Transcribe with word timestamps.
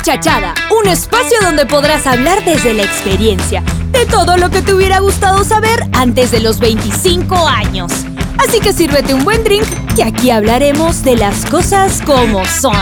Muchachada, 0.00 0.54
un 0.70 0.88
espacio 0.88 1.36
donde 1.42 1.66
podrás 1.66 2.06
hablar 2.06 2.42
desde 2.42 2.72
la 2.72 2.84
experiencia 2.84 3.62
de 3.90 4.06
todo 4.06 4.38
lo 4.38 4.48
que 4.48 4.62
te 4.62 4.72
hubiera 4.72 4.98
gustado 4.98 5.44
saber 5.44 5.78
antes 5.92 6.30
de 6.30 6.40
los 6.40 6.58
25 6.58 7.36
años. 7.46 7.92
Así 8.38 8.60
que 8.60 8.72
sírvete 8.72 9.12
un 9.12 9.24
buen 9.24 9.44
drink, 9.44 9.66
que 9.94 10.02
aquí 10.02 10.30
hablaremos 10.30 11.04
de 11.04 11.16
las 11.16 11.44
cosas 11.44 12.00
como 12.00 12.46
son. 12.46 12.72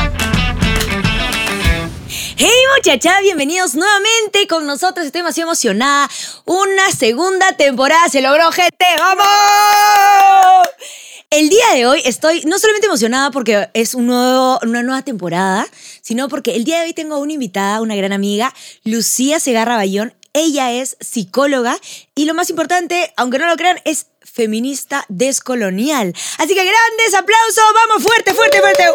Hey 2.36 2.62
muchachada, 2.76 3.20
bienvenidos 3.20 3.74
nuevamente 3.74 4.46
con 4.46 4.64
nosotros. 4.64 5.04
Estoy 5.04 5.22
demasiado 5.22 5.50
emocionada. 5.50 6.08
Una 6.44 6.88
segunda 6.96 7.50
temporada 7.56 8.08
se 8.08 8.22
logró, 8.22 8.52
gente. 8.52 8.86
¡Vamos! 8.96 10.68
El 11.30 11.50
día 11.50 11.74
de 11.74 11.86
hoy 11.86 12.00
estoy 12.06 12.40
no 12.46 12.58
solamente 12.58 12.86
emocionada 12.86 13.30
porque 13.30 13.68
es 13.74 13.94
una 13.94 14.58
nueva 14.62 15.02
temporada, 15.02 15.68
sino 16.08 16.28
porque 16.30 16.56
el 16.56 16.64
día 16.64 16.78
de 16.78 16.86
hoy 16.86 16.94
tengo 16.94 17.18
una 17.18 17.34
invitada, 17.34 17.82
una 17.82 17.94
gran 17.94 18.14
amiga, 18.14 18.54
Lucía 18.82 19.40
Segarra 19.40 19.76
Bayón. 19.76 20.14
Ella 20.32 20.72
es 20.72 20.96
psicóloga 21.00 21.76
y 22.14 22.24
lo 22.24 22.32
más 22.32 22.48
importante, 22.48 23.12
aunque 23.18 23.38
no 23.38 23.46
lo 23.46 23.56
crean, 23.56 23.78
es 23.84 24.06
feminista 24.22 25.04
descolonial. 25.10 26.14
Así 26.38 26.54
que 26.54 26.64
grandes 26.64 27.14
aplausos, 27.14 27.62
vamos 27.74 28.02
fuerte, 28.02 28.32
fuerte, 28.32 28.58
fuerte. 28.58 28.84
¡Uh! 28.88 28.92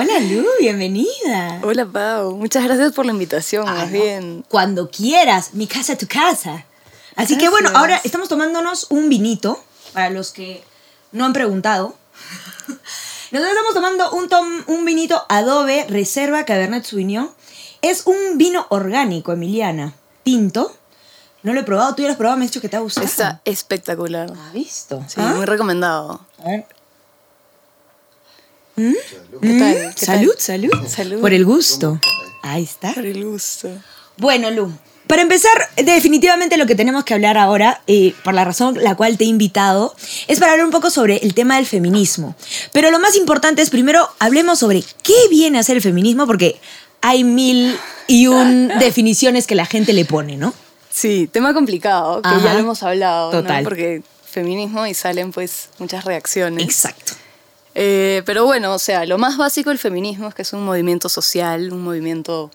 Hola 0.00 0.18
Lu, 0.18 0.44
bienvenida. 0.58 1.60
Hola 1.62 1.86
Pau, 1.86 2.34
muchas 2.34 2.64
gracias 2.64 2.92
por 2.92 3.06
la 3.06 3.12
invitación, 3.12 3.68
Ah, 3.68 3.72
más 3.74 3.92
no. 3.92 4.02
bien. 4.02 4.44
Cuando 4.48 4.90
quieras, 4.90 5.54
mi 5.54 5.68
casa 5.68 5.96
tu 5.96 6.08
casa. 6.08 6.66
Así 7.14 7.38
que 7.38 7.48
bueno, 7.50 7.70
ahora 7.72 8.00
estamos 8.02 8.28
tomándonos 8.28 8.88
un 8.90 9.08
vinito, 9.08 9.62
para 9.92 10.10
los 10.10 10.32
que 10.32 10.64
no 11.12 11.24
han 11.24 11.32
preguntado. 11.32 11.96
Nosotros 13.32 13.50
estamos 13.56 13.74
tomando 13.74 14.10
un, 14.12 14.28
tom- 14.28 14.64
un 14.68 14.84
vinito 14.84 15.22
Adobe 15.28 15.86
Reserva 15.88 16.44
Cabernet 16.44 16.84
Sauvignon. 16.84 17.30
Es 17.82 18.06
un 18.06 18.38
vino 18.38 18.66
orgánico, 18.70 19.32
Emiliana. 19.32 19.94
Tinto. 20.22 20.74
No 21.42 21.52
lo 21.52 21.60
he 21.60 21.64
probado, 21.64 21.94
tú 21.94 22.02
ya 22.02 22.08
lo 22.08 22.12
has 22.12 22.18
probado, 22.18 22.38
me 22.38 22.44
has 22.44 22.50
dicho 22.50 22.60
que 22.60 22.68
te 22.68 22.76
ha 22.76 22.80
gustado. 22.80 23.06
Está 23.06 23.40
espectacular. 23.44 24.32
¿Has 24.32 24.52
visto? 24.52 25.04
Sí, 25.06 25.14
¿Ah? 25.18 25.34
muy 25.36 25.44
recomendado. 25.44 26.20
A 26.38 26.48
ver. 26.48 26.66
¿Qué 28.76 28.82
tal? 29.32 29.40
¿Qué 29.40 29.48
Mm, 29.48 29.92
salud, 29.96 30.30
tal? 30.32 30.40
salud. 30.40 30.70
Salud. 30.88 31.20
Por 31.20 31.32
el 31.32 31.44
gusto. 31.44 32.00
Ahí 32.42 32.62
está. 32.64 32.92
Por 32.94 33.06
el 33.06 33.24
gusto. 33.24 33.68
Bueno, 34.18 34.50
Lu, 34.50 34.72
para 35.06 35.22
empezar, 35.22 35.68
definitivamente 35.76 36.56
lo 36.56 36.66
que 36.66 36.74
tenemos 36.74 37.04
que 37.04 37.14
hablar 37.14 37.38
ahora, 37.38 37.80
eh, 37.86 38.14
por 38.24 38.34
la 38.34 38.44
razón 38.44 38.76
la 38.82 38.96
cual 38.96 39.16
te 39.16 39.24
he 39.24 39.28
invitado, 39.28 39.94
es 40.26 40.40
para 40.40 40.52
hablar 40.52 40.66
un 40.66 40.72
poco 40.72 40.90
sobre 40.90 41.18
el 41.18 41.34
tema 41.34 41.56
del 41.56 41.66
feminismo. 41.66 42.34
Pero 42.72 42.90
lo 42.90 42.98
más 42.98 43.16
importante 43.16 43.62
es 43.62 43.70
primero 43.70 44.08
hablemos 44.18 44.58
sobre 44.58 44.82
qué 45.02 45.14
viene 45.30 45.58
a 45.58 45.62
ser 45.62 45.76
el 45.76 45.82
feminismo, 45.82 46.26
porque 46.26 46.60
hay 47.00 47.22
mil 47.22 47.76
y 48.08 48.26
un 48.26 48.68
definiciones 48.80 49.46
que 49.46 49.54
la 49.54 49.66
gente 49.66 49.92
le 49.92 50.04
pone, 50.04 50.36
¿no? 50.36 50.52
Sí, 50.90 51.28
tema 51.30 51.54
complicado, 51.54 52.22
que 52.22 52.28
Ajá. 52.28 52.42
ya 52.42 52.54
lo 52.54 52.60
hemos 52.60 52.82
hablado, 52.82 53.32
¿no? 53.32 53.42
Total. 53.42 53.62
Porque 53.62 54.02
feminismo 54.24 54.86
y 54.86 54.94
salen 54.94 55.30
pues 55.30 55.68
muchas 55.78 56.04
reacciones. 56.04 56.64
Exacto. 56.64 57.12
Eh, 57.74 58.22
pero 58.24 58.46
bueno, 58.46 58.72
o 58.72 58.78
sea, 58.78 59.04
lo 59.04 59.18
más 59.18 59.36
básico 59.36 59.68
del 59.68 59.78
feminismo 59.78 60.28
es 60.28 60.34
que 60.34 60.42
es 60.42 60.52
un 60.54 60.64
movimiento 60.64 61.10
social, 61.10 61.72
un 61.72 61.84
movimiento 61.84 62.50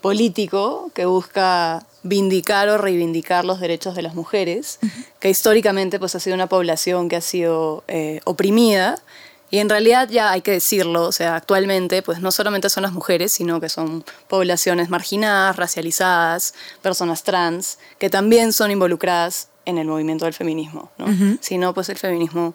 político 0.00 0.90
que 0.94 1.04
busca 1.04 1.84
vindicar 2.02 2.68
o 2.68 2.78
reivindicar 2.78 3.44
los 3.44 3.60
derechos 3.60 3.94
de 3.94 4.02
las 4.02 4.14
mujeres, 4.14 4.78
que 5.20 5.30
históricamente 5.30 5.98
pues 5.98 6.14
ha 6.14 6.20
sido 6.20 6.34
una 6.34 6.46
población 6.46 7.08
que 7.08 7.16
ha 7.16 7.20
sido 7.20 7.84
eh, 7.88 8.20
oprimida 8.24 9.02
y 9.50 9.58
en 9.58 9.68
realidad 9.68 10.08
ya 10.10 10.30
hay 10.30 10.42
que 10.42 10.50
decirlo, 10.50 11.04
o 11.04 11.12
sea, 11.12 11.36
actualmente 11.36 12.02
pues 12.02 12.20
no 12.20 12.30
solamente 12.30 12.68
son 12.68 12.82
las 12.82 12.92
mujeres, 12.92 13.32
sino 13.32 13.60
que 13.60 13.68
son 13.68 14.04
poblaciones 14.28 14.90
marginadas, 14.90 15.56
racializadas, 15.56 16.54
personas 16.82 17.22
trans, 17.22 17.78
que 17.98 18.10
también 18.10 18.52
son 18.52 18.70
involucradas 18.70 19.48
en 19.64 19.78
el 19.78 19.86
movimiento 19.86 20.26
del 20.26 20.34
feminismo, 20.34 20.90
¿no? 20.98 21.38
Si 21.40 21.58
no, 21.58 21.72
pues 21.74 21.88
el 21.88 21.98
feminismo 21.98 22.54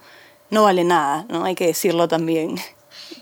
no 0.50 0.64
vale 0.64 0.84
nada, 0.84 1.26
¿no? 1.30 1.46
Hay 1.46 1.56
que 1.56 1.68
decirlo 1.68 2.08
también. 2.08 2.56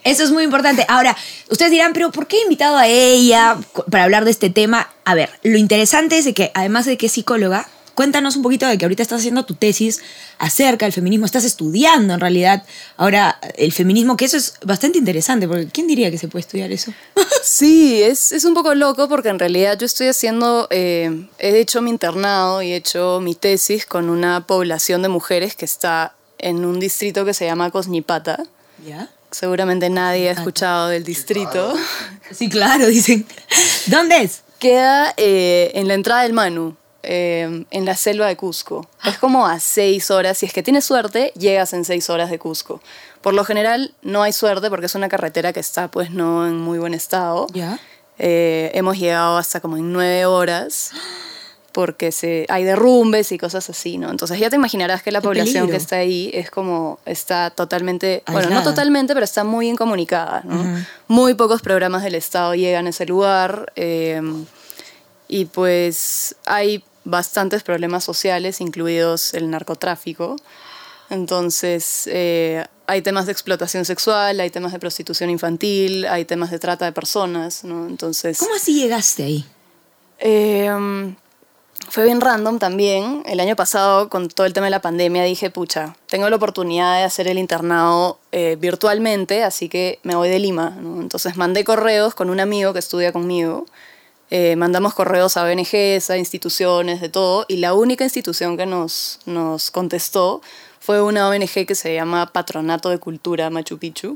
Eso 0.03 0.24
es 0.24 0.31
muy 0.31 0.44
importante. 0.44 0.85
Ahora, 0.88 1.16
ustedes 1.50 1.72
dirán, 1.72 1.94
pero 1.94 2.12
¿por 2.12 2.28
qué 2.28 2.38
he 2.38 2.44
invitado 2.44 2.78
a 2.78 2.88
ella 2.88 3.57
para 3.90 4.03
hablar 4.03 4.25
de 4.25 4.31
este 4.31 4.50
tema? 4.50 4.90
A 5.06 5.16
ver, 5.16 5.29
lo 5.44 5.57
interesante 5.57 6.18
es 6.18 6.25
de 6.25 6.34
que, 6.34 6.52
además 6.53 6.85
de 6.85 6.97
que 6.97 7.07
es 7.07 7.12
psicóloga, 7.12 7.68
cuéntanos 7.96 8.35
un 8.35 8.41
poquito 8.41 8.68
de 8.68 8.78
que 8.78 8.85
ahorita 8.85 9.03
estás 9.03 9.19
haciendo 9.19 9.46
tu 9.46 9.56
tesis 9.56 10.02
acerca 10.40 10.85
del 10.85 10.94
feminismo, 10.94 11.25
estás 11.25 11.44
estudiando 11.44 12.13
en 12.13 12.19
realidad 12.19 12.63
ahora 12.97 13.40
el 13.57 13.72
feminismo, 13.72 14.18
que 14.18 14.25
eso 14.25 14.38
es 14.38 14.56
bastante 14.63 14.97
interesante, 14.97 15.47
porque 15.47 15.68
¿quién 15.68 15.88
diría 15.88 16.09
que 16.09 16.18
se 16.18 16.28
puede 16.28 16.41
estudiar 16.41 16.72
eso? 16.72 16.91
Sí, 17.44 18.03
es, 18.03 18.31
es 18.31 18.46
un 18.46 18.53
poco 18.53 18.75
loco 18.75 19.09
porque 19.09 19.29
en 19.29 19.40
realidad 19.40 19.78
yo 19.79 19.88
estoy 19.88 20.08
haciendo, 20.08 20.68
eh, 20.69 21.28
he 21.40 21.59
hecho 21.59 21.81
mi 21.81 21.90
internado 21.90 22.62
y 22.62 22.72
he 22.72 22.75
hecho 22.75 23.19
mi 23.19 23.34
tesis 23.34 23.88
con 23.88 24.09
una 24.09 24.46
población 24.46 25.02
de 25.02 25.09
mujeres 25.09 25.56
que 25.56 25.66
está 25.66 26.13
en 26.38 26.66
un 26.66 26.79
distrito 26.79 27.25
que 27.25 27.34
se 27.34 27.46
llama 27.46 27.72
Cosnipata. 27.72 28.44
¿Ya? 28.85 29.09
Seguramente 29.31 29.90
nadie 29.90 30.30
ha 30.30 30.34
escuchado 30.34 30.90
del 30.90 31.03
distrito. 31.03 31.74
Sí, 32.31 32.47
claro, 32.50 32.88
dicen. 32.88 33.25
¿Dónde 33.88 34.22
es? 34.22 34.44
Queda 34.58 35.14
eh, 35.18 35.72
en 35.75 35.90
la 35.90 35.96
entrada 35.96 36.22
del 36.22 36.31
Manu, 36.31 36.78
eh, 37.03 37.66
en 37.70 37.86
la 37.86 37.97
selva 37.97 38.28
de 38.28 38.38
Cusco. 38.38 38.88
Es 39.03 39.18
como 39.18 39.46
a 39.46 39.59
seis 39.59 40.09
horas. 40.09 40.38
Si 40.38 40.46
es 40.46 40.53
que 40.53 40.64
tienes 40.64 40.86
suerte, 40.86 41.34
llegas 41.36 41.74
en 41.74 41.84
seis 41.84 42.09
horas 42.09 42.30
de 42.30 42.40
Cusco. 42.40 42.81
Por 43.20 43.34
lo 43.34 43.44
general 43.44 43.94
no 44.02 44.24
hay 44.24 44.31
suerte 44.31 44.70
porque 44.70 44.86
es 44.86 44.96
una 44.96 45.09
carretera 45.09 45.52
que 45.52 45.59
está 45.59 45.90
pues 45.90 46.12
no 46.12 46.47
en 46.47 46.58
muy 46.58 46.80
buen 46.80 46.94
estado. 46.94 47.47
¿Ya? 47.53 47.80
Eh, 48.18 48.72
hemos 48.74 48.97
llegado 48.97 49.38
hasta 49.38 49.59
como 49.59 49.75
en 49.78 49.91
nueve 49.91 50.25
horas 50.25 50.91
porque 51.72 52.12
se, 52.12 52.46
hay 52.50 52.64
derrumbes 52.64 53.32
y 53.32 53.38
cosas 53.38 53.70
así, 53.70 53.98
¿no? 53.98 54.09
Entonces 54.12 54.40
ya 54.40 54.50
te 54.50 54.56
imaginarás 54.56 55.02
que 55.04 55.12
la 55.12 55.20
Qué 55.22 55.28
población 55.28 55.54
peligro. 55.54 55.72
que 55.72 55.78
está 55.78 55.96
ahí 55.98 56.30
es 56.34 56.52
como, 56.52 57.00
está 57.06 57.50
totalmente, 57.50 58.24
bueno, 58.32 58.50
no 58.50 58.64
totalmente, 58.64 59.14
pero 59.14 59.24
está 59.24 59.44
muy 59.44 59.70
incomunicada, 59.70 60.42
¿no? 60.44 60.86
Muy 61.08 61.34
pocos 61.34 61.62
programas 61.62 62.04
del 62.04 62.16
Estado 62.16 62.56
llegan 62.56 62.88
a 62.88 62.90
ese 62.90 63.06
lugar 63.06 63.72
eh, 63.76 64.22
y 65.28 65.46
pues 65.46 66.36
hay 66.46 66.84
bastantes 67.04 67.64
problemas 67.64 68.03
sociales, 68.03 68.62
incluidos 68.62 69.34
el 69.34 69.50
narcotráfico. 69.50 70.36
Entonces, 71.09 72.08
eh, 72.12 72.66
hay 72.88 73.02
temas 73.02 73.26
de 73.26 73.32
explotación 73.34 73.84
sexual, 73.86 74.40
hay 74.40 74.50
temas 74.50 74.72
de 74.72 74.80
prostitución 74.80 75.30
infantil, 75.30 76.06
hay 76.06 76.26
temas 76.26 76.52
de 76.52 76.59
trata 76.59 76.86
de 76.86 76.92
personas, 76.92 77.64
¿no? 77.64 77.88
Entonces, 77.88 78.38
¿Cómo 78.38 78.56
así 78.56 78.74
llegaste 78.76 79.24
ahí? 79.24 79.46
eh, 80.20 81.14
fue 81.90 82.06
bien 82.06 82.22
random 82.22 82.59
también. 82.59 83.24
El 83.25 83.40
año 83.40 83.56
pasado, 83.56 84.09
con 84.09 84.28
todo 84.28 84.46
el 84.46 84.53
tema 84.53 84.68
de 84.68 84.72
la 84.72 84.81
pandemia, 84.81 85.24
dije, 85.24 85.50
pucha, 85.50 85.96
tengo 86.08 86.30
la 86.30 86.36
oportunidad 86.36 86.97
de 86.97 87.03
hacer 87.03 87.28
el 87.28 87.38
internado 87.38 88.19
eh, 88.31 88.58
virtualmente, 88.59 89.44
así 89.44 89.69
que 89.69 90.00
me 90.03 90.16
voy 90.16 90.30
de 90.30 90.40
Lima. 90.40 90.75
Entonces 90.78 91.38
mandé 91.38 91.64
correos 91.64 92.16
con 92.16 92.30
un 92.30 92.40
amigo 92.40 92.74
que 92.74 92.80
estudia 92.80 93.12
conmigo. 93.12 93.66
Eh, 94.30 94.56
mandamos 94.56 94.94
correos 94.94 95.36
a 95.36 95.44
ONGs, 95.44 96.09
a 96.09 96.18
instituciones, 96.18 97.02
de 97.02 97.09
todo, 97.09 97.46
y 97.50 97.58
la 97.58 97.74
única 97.74 98.06
institución 98.06 98.56
que 98.56 98.66
nos, 98.66 99.20
nos 99.25 99.72
contestó 99.72 100.41
fue 100.80 101.02
una 101.02 101.28
ONG 101.28 101.66
que 101.68 101.75
se 101.75 101.94
llama 101.94 102.31
Patronato 102.31 102.90
de 102.90 102.97
Cultura 102.97 103.50
Machu 103.50 103.78
Picchu. 103.78 104.14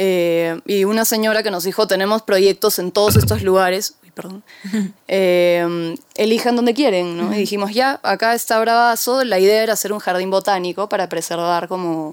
Eh, 0.00 0.60
y 0.64 0.84
una 0.84 1.04
señora 1.04 1.42
que 1.42 1.50
nos 1.50 1.64
dijo, 1.64 1.86
tenemos 1.86 2.22
proyectos 2.22 2.78
en 2.78 2.92
todos 2.92 3.16
estos 3.16 3.42
lugares, 3.42 3.96
perdón, 4.18 4.42
eh, 5.06 5.94
elijan 6.16 6.56
donde 6.56 6.74
quieren, 6.74 7.16
¿no? 7.16 7.32
Y 7.32 7.38
dijimos, 7.38 7.72
ya, 7.72 8.00
acá 8.02 8.34
está 8.34 8.58
Bravazo, 8.58 9.22
la 9.22 9.38
idea 9.38 9.62
era 9.62 9.74
hacer 9.74 9.92
un 9.92 10.00
jardín 10.00 10.28
botánico 10.28 10.88
para 10.88 11.08
preservar 11.08 11.68
como 11.68 12.10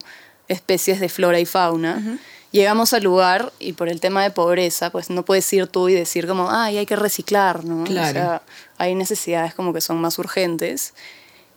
especies 0.47 0.99
de 0.99 1.09
flora 1.09 1.39
y 1.39 1.45
fauna. 1.45 2.19
Llegamos 2.51 2.93
al 2.93 3.03
lugar 3.03 3.51
y 3.57 3.73
por 3.73 3.89
el 3.89 3.99
tema 3.99 4.21
de 4.21 4.29
pobreza, 4.29 4.91
pues 4.91 5.09
no 5.09 5.25
puedes 5.25 5.51
ir 5.51 5.65
tú 5.65 5.89
y 5.89 5.95
decir 5.95 6.27
como, 6.27 6.51
ay, 6.51 6.77
hay 6.77 6.85
que 6.85 6.95
reciclar, 6.95 7.65
¿no? 7.65 7.83
Claro. 7.85 8.09
O 8.09 8.13
sea, 8.13 8.41
hay 8.77 8.93
necesidades 8.93 9.55
como 9.55 9.73
que 9.73 9.81
son 9.81 9.97
más 9.97 10.19
urgentes. 10.19 10.93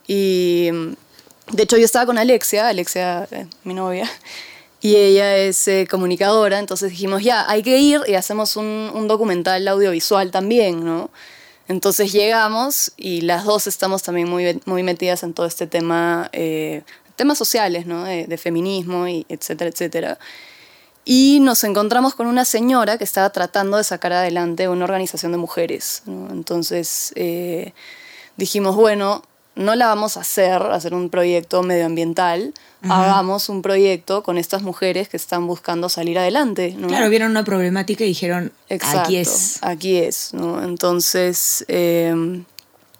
Y 0.07 0.71
mm, 0.73 0.93
de 1.51 1.63
hecho 1.63 1.77
yo 1.77 1.85
estaba 1.85 2.07
con 2.07 2.17
Alexia, 2.17 2.67
Alexia, 2.67 3.27
eh, 3.29 3.45
mi 3.63 3.75
novia, 3.75 4.09
y 4.81 4.95
ella 4.95 5.37
es 5.37 5.67
eh, 5.67 5.87
comunicadora, 5.89 6.59
entonces 6.59 6.91
dijimos, 6.91 7.23
ya, 7.23 7.49
hay 7.49 7.63
que 7.63 7.79
ir 7.79 8.01
y 8.07 8.15
hacemos 8.15 8.55
un, 8.55 9.07
documental 9.07 9.67
audiovisual 9.67 10.31
también, 10.31 10.85
¿no? 10.85 11.09
Entonces 11.67 12.11
llegamos 12.11 12.93
y 12.97 13.21
las 13.21 13.43
dos 13.45 13.67
estamos 13.67 14.01
también 14.03 14.29
muy, 14.29 14.59
muy 14.65 14.83
metidas 14.83 15.23
en 15.23 15.33
todo 15.33 15.45
este 15.45 15.67
tema, 15.67 16.29
eh, 16.31 16.83
temas 17.15 17.37
sociales, 17.37 17.85
¿no? 17.85 18.05
De, 18.05 18.37
feminismo, 18.37 19.07
y 19.07 19.25
etcétera, 19.29 19.69
etcétera. 19.69 20.19
Y 21.05 21.39
nos 21.41 21.63
encontramos 21.63 22.15
con 22.15 22.27
una 22.27 22.45
señora 22.45 22.97
que 22.97 23.03
estaba 23.03 23.29
tratando 23.31 23.77
de 23.77 23.83
sacar 23.83 24.13
adelante 24.13 24.69
una 24.69 24.85
organización 24.85 25.31
de 25.31 25.37
mujeres. 25.37 26.03
Entonces 26.07 27.11
eh, 27.15 27.73
dijimos, 28.37 28.75
bueno, 28.75 29.23
no 29.59 29.75
la 29.75 29.87
vamos 29.87 30.15
a 30.15 30.21
hacer, 30.21 30.61
hacer 30.61 30.93
un 30.93 31.09
proyecto 31.09 31.61
medioambiental, 31.63 32.53
hagamos 32.81 33.49
un 33.49 33.61
proyecto 33.61 34.23
con 34.23 34.37
estas 34.37 34.61
mujeres 34.61 35.09
que 35.09 35.17
están 35.17 35.47
buscando 35.47 35.89
salir 35.89 36.17
adelante. 36.17 36.75
¿no? 36.77 36.87
Claro, 36.87 37.09
vieron 37.09 37.31
una 37.31 37.43
problemática 37.43 38.05
y 38.05 38.07
dijeron, 38.07 38.53
Exacto, 38.69 39.01
aquí 39.01 39.17
es. 39.17 39.59
Aquí 39.61 39.97
es, 39.97 40.33
¿no? 40.33 40.63
Entonces, 40.63 41.65
eh, 41.67 42.41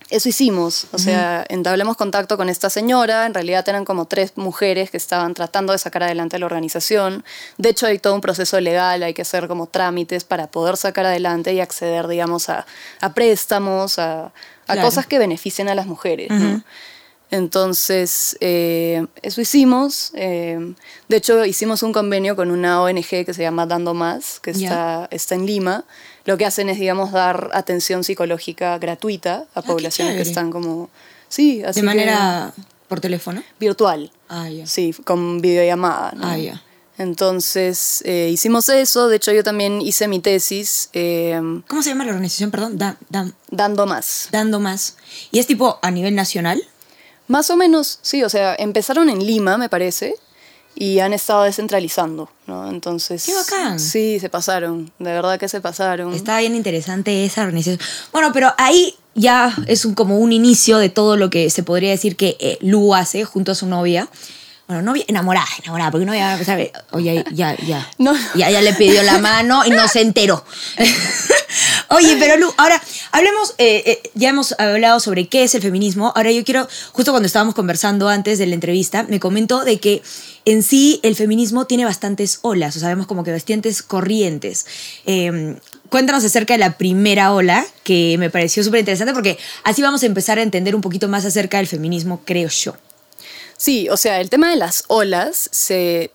eso 0.09 0.27
hicimos. 0.29 0.87
O 0.91 0.97
sea, 0.97 1.45
entablamos 1.49 1.97
contacto 1.97 2.35
con 2.37 2.49
esta 2.49 2.69
señora. 2.69 3.25
En 3.25 3.33
realidad 3.33 3.67
eran 3.69 3.85
como 3.85 4.05
tres 4.05 4.33
mujeres 4.35 4.89
que 4.91 4.97
estaban 4.97 5.33
tratando 5.33 5.73
de 5.73 5.79
sacar 5.79 6.03
adelante 6.03 6.39
la 6.39 6.45
organización. 6.47 7.23
De 7.57 7.69
hecho, 7.69 7.85
hay 7.85 7.99
todo 7.99 8.15
un 8.15 8.21
proceso 8.21 8.59
legal, 8.59 9.03
hay 9.03 9.13
que 9.13 9.21
hacer 9.21 9.47
como 9.47 9.67
trámites 9.67 10.23
para 10.23 10.47
poder 10.47 10.77
sacar 10.77 11.05
adelante 11.05 11.53
y 11.53 11.59
acceder, 11.59 12.07
digamos, 12.07 12.49
a, 12.49 12.65
a 13.01 13.13
préstamos, 13.13 13.99
a, 13.99 14.25
a 14.25 14.31
Claro. 14.65 14.81
cosas 14.83 15.07
que 15.07 15.17
beneficien 15.19 15.67
a 15.69 15.75
las 15.75 15.87
mujeres. 15.87 16.29
¿no? 16.31 16.63
Entonces, 17.31 18.37
eh, 18.39 19.05
eso 19.21 19.41
hicimos. 19.41 20.11
eh, 20.15 20.73
de 21.07 21.17
hecho, 21.17 21.45
hicimos 21.45 21.83
un 21.83 21.93
convenio 21.93 22.35
con 22.35 22.49
una 22.51 22.81
ONG 22.81 23.25
que 23.25 23.33
se 23.33 23.41
llama 23.43 23.65
Dando 23.65 23.93
Más, 23.93 24.39
que 24.39 24.51
está 24.51 25.35
en 25.35 25.45
Lima. 25.45 25.85
Lo 26.25 26.37
que 26.37 26.45
hacen 26.45 26.69
es, 26.69 26.79
digamos, 26.79 27.11
dar 27.11 27.49
atención 27.53 28.03
psicológica 28.03 28.77
gratuita 28.77 29.45
a 29.55 29.59
Ah, 29.59 29.61
poblaciones 29.61 30.15
que 30.15 30.21
están 30.21 30.51
como... 30.51 30.89
Sí, 31.27 31.63
así 31.63 31.81
De 31.81 31.81
que- 31.81 31.85
manera 31.85 32.53
por 32.87 32.99
teléfono. 32.99 33.43
virtual. 33.59 34.11
Ah, 34.29 34.49
ya. 34.49 34.65
Sí, 34.67 34.93
con 35.05 35.41
videollamada. 35.41 36.11
¿no? 36.15 36.27
Ah, 36.27 36.37
ya. 36.37 36.61
Entonces, 36.97 38.01
eh, 38.05 38.29
hicimos 38.31 38.67
eso. 38.69 39.07
De 39.07 39.15
hecho, 39.17 39.31
yo 39.31 39.43
también 39.43 39.81
hice 39.81 40.07
mi 40.07 40.19
tesis 40.19 40.89
eh, 40.93 41.39
¿Cómo 41.67 41.81
se 41.83 41.89
llama 41.89 42.03
la 42.05 42.11
organización? 42.11 42.51
Perdón, 42.51 42.77
Da- 42.77 42.97
Da- 43.09 43.31
Dando 43.51 43.85
Más. 43.85 44.27
dando 44.31 44.59
más. 44.59 44.95
¿Y 45.31 45.39
es 45.39 45.47
tipo 45.47 45.79
a 45.81 45.91
nivel 45.91 46.15
nacional? 46.15 46.61
Más 47.27 47.49
o 47.51 47.57
menos, 47.57 47.99
sí, 48.01 48.23
o 48.23 48.29
sea, 48.29 48.55
empezaron 48.57 49.09
en 49.09 49.25
Lima, 49.25 49.57
me 49.57 49.69
parece, 49.69 50.15
y 50.79 50.99
han 50.99 51.11
estado 51.11 51.43
descentralizando, 51.43 52.29
¿no? 52.47 52.69
Entonces... 52.69 53.25
¡Qué 53.25 53.35
bacán! 53.35 53.79
Sí, 53.81 54.17
se 54.21 54.29
pasaron, 54.29 54.89
de 54.97 55.11
verdad 55.11 55.37
que 55.37 55.49
se 55.49 55.59
pasaron. 55.59 56.13
Está 56.13 56.39
bien 56.39 56.55
interesante 56.55 57.25
esa 57.25 57.41
organización. 57.41 57.79
Bueno, 58.13 58.31
pero 58.31 58.53
ahí 58.57 58.95
ya 59.13 59.53
es 59.67 59.83
un, 59.83 59.93
como 59.93 60.17
un 60.17 60.31
inicio 60.31 60.77
de 60.77 60.87
todo 60.87 61.17
lo 61.17 61.29
que 61.29 61.49
se 61.49 61.63
podría 61.63 61.89
decir 61.89 62.15
que 62.15 62.37
eh, 62.39 62.57
Lu 62.61 62.95
hace 62.95 63.25
junto 63.25 63.51
a 63.51 63.55
su 63.55 63.67
novia. 63.67 64.07
Bueno, 64.67 64.81
novia 64.81 65.03
enamorada, 65.09 65.47
enamorada, 65.61 65.91
porque 65.91 66.05
novia, 66.05 66.41
¿sabe? 66.45 66.71
Oye, 66.91 67.25
ya, 67.33 67.57
ya. 67.57 67.85
No. 67.97 68.13
Ya, 68.35 68.49
ya 68.49 68.61
le 68.61 68.71
pidió 68.71 69.03
la 69.03 69.17
mano 69.17 69.65
y 69.65 69.71
no 69.71 69.85
se 69.89 69.99
enteró. 69.99 70.45
Oye, 71.91 72.17
pero 72.19 72.37
Lu, 72.37 72.53
ahora 72.57 72.81
hablemos, 73.11 73.55
eh, 73.57 73.83
eh, 73.85 74.11
ya 74.13 74.29
hemos 74.29 74.53
hablado 74.59 74.99
sobre 74.99 75.27
qué 75.27 75.43
es 75.43 75.55
el 75.55 75.61
feminismo. 75.61 76.13
Ahora 76.15 76.31
yo 76.31 76.43
quiero, 76.43 76.67
justo 76.91 77.11
cuando 77.11 77.25
estábamos 77.25 77.55
conversando 77.55 78.09
antes 78.09 78.37
de 78.37 78.45
la 78.45 78.53
entrevista, 78.53 79.03
me 79.03 79.19
comentó 79.19 79.63
de 79.63 79.79
que 79.79 80.03
en 80.45 80.61
sí 80.61 80.99
el 81.01 81.15
feminismo 81.15 81.65
tiene 81.65 81.85
bastantes 81.85 82.39
olas, 82.43 82.77
o 82.77 82.79
sabemos 82.79 83.07
como 83.07 83.23
que 83.23 83.31
bastantes 83.31 83.81
corrientes. 83.81 84.67
Eh, 85.05 85.55
cuéntanos 85.89 86.23
acerca 86.23 86.53
de 86.53 86.59
la 86.59 86.77
primera 86.77 87.33
ola, 87.33 87.65
que 87.83 88.17
me 88.19 88.29
pareció 88.29 88.63
súper 88.63 88.81
interesante, 88.81 89.13
porque 89.13 89.39
así 89.63 89.81
vamos 89.81 90.03
a 90.03 90.05
empezar 90.05 90.37
a 90.37 90.43
entender 90.43 90.75
un 90.75 90.81
poquito 90.81 91.07
más 91.07 91.25
acerca 91.25 91.57
del 91.57 91.67
feminismo, 91.67 92.21
creo 92.23 92.49
yo. 92.49 92.75
Sí, 93.57 93.89
o 93.89 93.97
sea, 93.97 94.21
el 94.21 94.29
tema 94.29 94.49
de 94.49 94.55
las 94.57 94.83
olas 94.87 95.49
se... 95.51 96.11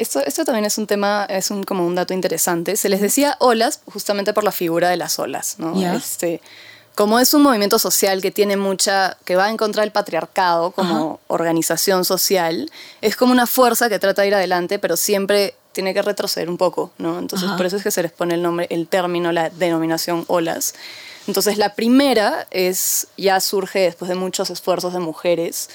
Esto, 0.00 0.20
esto 0.24 0.44
también 0.44 0.64
es 0.64 0.78
un 0.78 0.86
tema, 0.86 1.26
es 1.28 1.50
un, 1.50 1.62
como 1.62 1.86
un 1.86 1.94
dato 1.94 2.14
interesante. 2.14 2.76
Se 2.76 2.88
les 2.88 3.00
decía 3.00 3.36
olas 3.38 3.80
justamente 3.92 4.32
por 4.32 4.44
la 4.44 4.52
figura 4.52 4.88
de 4.88 4.96
las 4.96 5.18
olas, 5.18 5.56
¿no? 5.58 5.78
Ya. 5.78 5.94
Este, 5.94 6.40
como 6.94 7.18
es 7.18 7.34
un 7.34 7.42
movimiento 7.42 7.78
social 7.78 8.22
que 8.22 8.30
tiene 8.30 8.56
mucha, 8.56 9.18
que 9.24 9.36
va 9.36 9.50
en 9.50 9.56
contra 9.56 9.82
del 9.82 9.92
patriarcado 9.92 10.70
como 10.70 11.20
organización 11.28 12.04
social, 12.04 12.70
es 13.00 13.14
como 13.14 13.32
una 13.32 13.46
fuerza 13.46 13.88
que 13.88 13.98
trata 13.98 14.22
de 14.22 14.28
ir 14.28 14.34
adelante, 14.34 14.78
pero 14.78 14.96
siempre 14.96 15.54
tiene 15.72 15.94
que 15.94 16.02
retroceder 16.02 16.48
un 16.48 16.56
poco, 16.56 16.92
¿no? 16.98 17.18
Entonces 17.18 17.48
Ajá. 17.48 17.56
por 17.56 17.66
eso 17.66 17.76
es 17.76 17.82
que 17.82 17.90
se 17.90 18.02
les 18.02 18.12
pone 18.12 18.34
el 18.34 18.42
nombre, 18.42 18.66
el 18.70 18.88
término, 18.88 19.32
la 19.32 19.50
denominación 19.50 20.24
olas. 20.28 20.74
Entonces 21.26 21.58
la 21.58 21.74
primera 21.74 22.46
es, 22.50 23.06
ya 23.16 23.38
surge 23.40 23.80
después 23.80 24.08
de 24.08 24.14
muchos 24.14 24.50
esfuerzos 24.50 24.92
de 24.92 24.98
mujeres, 24.98 25.68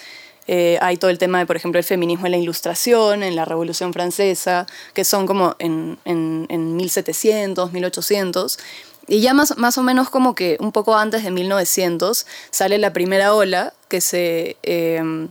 eh, 0.47 0.77
hay 0.81 0.97
todo 0.97 1.09
el 1.09 1.17
tema 1.17 1.39
de, 1.39 1.45
por 1.45 1.55
ejemplo, 1.55 1.79
el 1.79 1.83
feminismo 1.83 2.27
en 2.27 2.31
la 2.31 2.37
Ilustración, 2.37 3.23
en 3.23 3.35
la 3.35 3.45
Revolución 3.45 3.93
Francesa, 3.93 4.67
que 4.93 5.03
son 5.03 5.25
como 5.25 5.55
en, 5.59 5.97
en, 6.05 6.45
en 6.49 6.75
1700, 6.75 7.71
1800. 7.71 8.59
Y 9.07 9.21
ya 9.21 9.33
más, 9.33 9.57
más 9.57 9.77
o 9.77 9.83
menos 9.83 10.09
como 10.09 10.35
que 10.35 10.57
un 10.59 10.71
poco 10.71 10.95
antes 10.95 11.23
de 11.23 11.31
1900 11.31 12.25
sale 12.51 12.77
la 12.77 12.93
primera 12.93 13.33
ola, 13.33 13.73
que 13.87 14.01
se, 14.01 14.57
eh, 14.63 15.27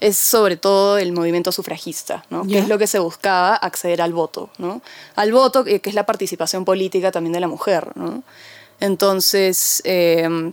es 0.00 0.16
sobre 0.16 0.56
todo 0.56 0.98
el 0.98 1.12
movimiento 1.12 1.52
sufragista, 1.52 2.24
¿no? 2.30 2.46
que 2.46 2.58
es 2.58 2.68
lo 2.68 2.78
que 2.78 2.86
se 2.86 2.98
buscaba 2.98 3.54
acceder 3.54 4.00
al 4.00 4.12
voto. 4.12 4.50
¿no? 4.58 4.82
Al 5.16 5.32
voto, 5.32 5.64
que 5.64 5.80
que 5.80 5.88
es 5.90 5.94
la 5.94 6.06
participación 6.06 6.64
política 6.64 7.10
también 7.10 7.32
de 7.32 7.40
la 7.40 7.48
mujer. 7.48 7.88
¿no? 7.96 8.22
Entonces... 8.80 9.80
eh, 9.84 10.52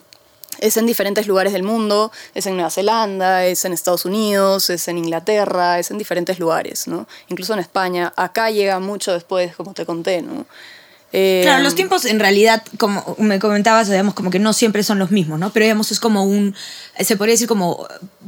es 0.59 0.77
en 0.77 0.85
diferentes 0.85 1.27
lugares 1.27 1.53
del 1.53 1.63
mundo, 1.63 2.11
es 2.33 2.45
en 2.45 2.55
Nueva 2.55 2.69
Zelanda, 2.69 3.45
es 3.45 3.65
en 3.65 3.73
Estados 3.73 4.05
Unidos, 4.05 4.69
es 4.69 4.87
en 4.87 4.97
Inglaterra, 4.97 5.79
es 5.79 5.91
en 5.91 5.97
diferentes 5.97 6.39
lugares, 6.39 6.87
¿no? 6.87 7.07
Incluso 7.27 7.53
en 7.53 7.59
España. 7.59 8.13
Acá 8.15 8.49
llega 8.49 8.79
mucho 8.79 9.13
después, 9.13 9.55
como 9.55 9.73
te 9.73 9.85
conté, 9.85 10.21
¿no? 10.21 10.45
Eh, 11.17 11.43
Claro, 11.43 11.63
los 11.63 11.75
tiempos 11.75 12.03
en 12.03 12.19
realidad, 12.19 12.61
como 12.77 13.15
me 13.17 13.39
comentabas, 13.39 13.89
digamos, 13.89 14.13
como 14.13 14.31
que 14.31 14.39
no 14.39 14.51
siempre 14.51 14.83
son 14.83 14.99
los 14.99 15.11
mismos, 15.11 15.39
¿no? 15.39 15.49
Pero 15.53 15.63
digamos, 15.63 15.89
es 15.93 16.01
como 16.01 16.25
un, 16.25 16.53
se 16.99 17.15
podría 17.15 17.35
decir 17.35 17.47
como, 17.47 17.87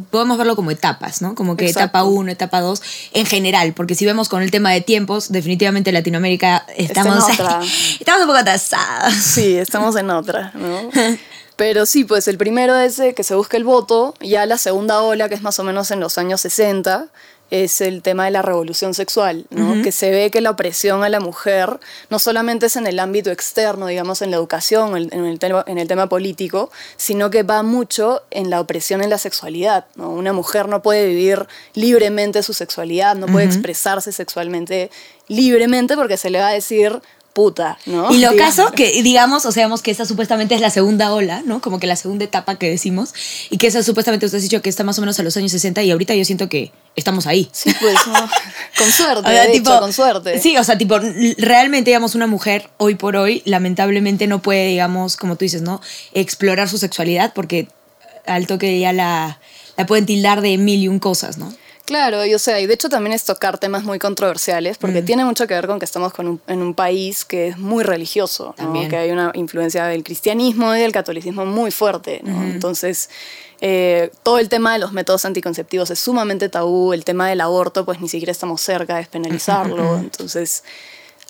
podemos 0.10 0.38
verlo 0.38 0.56
como 0.56 0.72
etapas, 0.72 1.22
¿no? 1.22 1.36
Como 1.36 1.58
que 1.58 1.66
Exacto. 1.66 1.84
etapa 1.84 2.04
1, 2.06 2.32
etapa 2.32 2.62
2, 2.62 2.82
en 3.12 3.26
general, 3.26 3.74
porque 3.74 3.94
si 3.94 4.06
vemos 4.06 4.30
con 4.30 4.42
el 4.42 4.52
tema 4.52 4.72
de 4.72 4.80
tiempos, 4.80 5.34
definitivamente 5.34 5.92
Latinoamérica 5.92 6.66
estamos, 6.78 7.28
en 7.28 7.34
otra. 7.34 7.60
estamos 8.00 8.22
un 8.22 8.28
poco 8.28 8.40
atrasados. 8.40 9.16
Sí, 9.16 9.58
estamos 9.58 9.98
en 9.98 10.10
otra, 10.10 10.54
¿no? 10.56 10.90
Pero 11.58 11.86
sí, 11.88 12.06
pues 12.06 12.30
el 12.30 12.38
primero 12.38 12.78
es 12.78 13.00
eh, 13.00 13.14
que 13.14 13.24
se 13.24 13.36
busca 13.36 13.58
el 13.58 13.66
voto, 13.66 14.14
ya 14.22 14.46
la 14.46 14.58
segunda 14.58 15.02
ola, 15.02 15.28
que 15.28 15.36
es 15.36 15.42
más 15.42 15.60
o 15.60 15.64
menos 15.66 15.92
en 15.92 16.00
los 16.00 16.18
años 16.20 16.40
60, 16.40 17.08
es 17.50 17.82
el 17.82 18.02
tema 18.02 18.26
de 18.26 18.32
la 18.32 18.42
revolución 18.42 18.94
sexual, 18.94 19.46
¿no? 19.50 19.82
Que 19.82 19.92
se 19.92 20.12
ve 20.12 20.32
que 20.32 20.42
la 20.42 20.52
opresión 20.52 21.04
a 21.04 21.10
la 21.10 21.20
mujer 21.20 21.80
no 22.10 22.20
solamente 22.20 22.66
es 22.66 22.76
en 22.76 22.88
el 22.88 23.00
ámbito 23.00 23.32
externo, 23.32 23.88
digamos, 23.88 24.22
en 24.22 24.32
la 24.32 24.38
educación, 24.38 24.98
en 24.98 25.26
el, 25.26 25.40
tema, 25.40 25.64
en 25.68 25.78
el 25.78 25.88
tema 25.88 26.10
político, 26.10 26.72
sino 26.98 27.30
que 27.30 27.44
va 27.44 27.64
mucho 27.64 28.24
en 28.32 28.50
la 28.50 28.60
opresión 28.60 29.02
en 29.02 29.10
la 29.10 29.18
sexualidad, 29.18 29.86
¿no? 29.96 30.10
Una 30.10 30.34
mujer 30.34 30.68
no 30.68 30.82
puede 30.82 31.08
vivir 31.08 31.48
libremente 31.74 32.44
su 32.44 32.54
sexualidad, 32.54 33.16
no 33.16 33.28
puede 33.28 33.46
expresarse 33.46 34.12
sexualmente 34.12 34.92
libremente 35.28 35.96
porque 35.96 36.18
se 36.18 36.30
le 36.30 36.40
va 36.40 36.50
a 36.50 36.54
decir 36.54 37.02
puta, 37.38 37.78
¿no? 37.86 38.12
Y 38.12 38.18
lo 38.18 38.32
Digamos. 38.32 38.56
caso 38.56 38.72
que, 38.72 39.04
digamos, 39.04 39.46
o 39.46 39.52
sea, 39.52 39.70
que 39.84 39.92
esta 39.92 40.06
supuestamente 40.06 40.56
es 40.56 40.62
la 40.62 40.72
segunda 40.72 41.14
ola, 41.14 41.44
¿no? 41.46 41.62
Como 41.62 41.80
que 41.80 41.86
la 41.86 41.96
segunda 41.96 42.26
etapa 42.26 42.56
que 42.56 42.68
decimos. 42.68 43.14
Y 43.52 43.60
que 43.60 43.68
esa 43.68 43.84
supuestamente 43.84 44.26
usted 44.26 44.40
ha 44.40 44.42
dicho 44.42 44.60
que 44.64 44.70
está 44.70 44.84
más 44.84 44.98
o 44.98 45.02
menos 45.04 45.20
a 45.20 45.24
los 45.24 45.38
años 45.38 45.52
60 45.52 45.84
y 45.84 45.92
ahorita 45.92 46.16
yo 46.16 46.26
siento 46.26 46.50
que 46.50 46.72
estamos 46.96 47.28
ahí. 47.28 47.48
Sí, 47.52 47.72
pues, 47.80 47.94
no. 48.08 48.14
con 48.80 48.92
suerte, 48.92 49.20
O 49.20 49.32
sea, 49.32 49.44
de 49.44 49.52
tipo, 49.52 49.70
hecho, 49.70 49.80
con 49.80 49.94
suerte. 49.94 50.40
Sí, 50.42 50.58
o 50.58 50.64
sea, 50.64 50.80
tipo, 50.80 50.98
realmente, 51.38 51.92
digamos, 51.92 52.16
una 52.16 52.26
mujer 52.26 52.72
hoy 52.78 52.96
por 52.96 53.16
hoy, 53.16 53.44
lamentablemente 53.46 54.26
no 54.26 54.42
puede, 54.42 54.70
digamos, 54.70 55.16
como 55.16 55.36
tú 55.36 55.46
dices, 55.46 55.62
¿no? 55.62 55.80
Explorar 56.14 56.68
su 56.70 56.80
sexualidad 56.80 57.34
porque 57.36 57.68
al 58.26 58.48
toque 58.48 58.80
ya 58.80 58.94
la, 58.94 59.40
la 59.78 59.86
pueden 59.86 60.08
tildar 60.08 60.42
de 60.42 60.58
mil 60.58 60.82
y 60.82 60.88
un 60.88 60.98
cosas, 60.98 61.38
¿no? 61.38 61.54
Claro, 61.88 62.26
y 62.26 62.34
o 62.34 62.40
sea, 62.40 62.60
y 62.60 62.68
de 62.68 62.74
hecho 62.74 62.90
también 62.90 63.14
es 63.14 63.24
tocar 63.24 63.58
temas 63.58 63.84
muy 63.86 63.98
controversiales, 63.98 64.78
porque 64.78 65.02
tiene 65.06 65.24
mucho 65.24 65.48
que 65.48 65.54
ver 65.54 65.68
con 65.68 65.80
que 65.80 65.86
estamos 65.86 66.12
con 66.12 66.28
un- 66.28 66.42
en 66.46 66.62
un 66.62 66.74
país 66.74 67.24
que 67.24 67.48
es 67.48 67.58
muy 67.58 67.82
religioso, 67.86 68.54
que 68.90 68.98
hay 68.98 69.10
una 69.12 69.32
influencia 69.36 69.86
del 69.86 70.04
cristianismo 70.04 70.76
y 70.76 70.80
del 70.80 70.92
catolicismo 70.92 71.46
muy 71.46 71.72
fuerte, 71.72 72.20
¿no? 72.24 72.44
Entonces, 72.52 73.10
eh, 73.62 74.12
todo 74.22 74.38
el 74.38 74.50
tema 74.50 74.74
de 74.74 74.80
los 74.80 74.92
métodos 74.92 75.24
anticonceptivos 75.24 75.90
es 75.90 75.98
sumamente 76.00 76.50
tabú, 76.50 76.92
el 76.92 77.06
tema 77.06 77.30
del 77.30 77.40
aborto, 77.40 77.86
pues 77.86 78.02
ni 78.02 78.10
siquiera 78.10 78.34
estamos 78.34 78.60
cerca 78.62 78.96
de 78.96 79.00
despenalizarlo, 79.00 79.98
entonces 79.98 80.66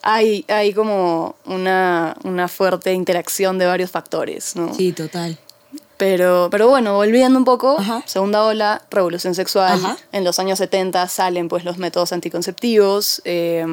hay, 0.02 0.44
hay 0.48 0.74
como 0.74 1.36
una, 1.46 2.16
una 2.24 2.48
fuerte 2.48 2.94
interacción 2.94 3.58
de 3.60 3.68
varios 3.68 3.92
factores, 3.92 4.56
¿no? 4.56 4.74
Sí, 4.74 4.92
total. 4.92 5.38
Pero, 5.98 6.48
pero 6.52 6.68
bueno, 6.70 6.94
volviendo 6.96 7.40
un 7.40 7.46
poco, 7.46 7.78
Ajá. 7.80 8.04
segunda 8.06 8.44
ola, 8.44 8.82
revolución 8.92 9.34
sexual. 9.36 9.74
Ajá. 9.84 9.98
En 10.12 10.24
los 10.24 10.38
años 10.40 10.60
70 10.60 11.08
salen 11.08 11.50
pues 11.50 11.64
los 11.64 11.78
métodos 11.78 12.14
anticonceptivos. 12.14 13.22
eh, 13.26 13.66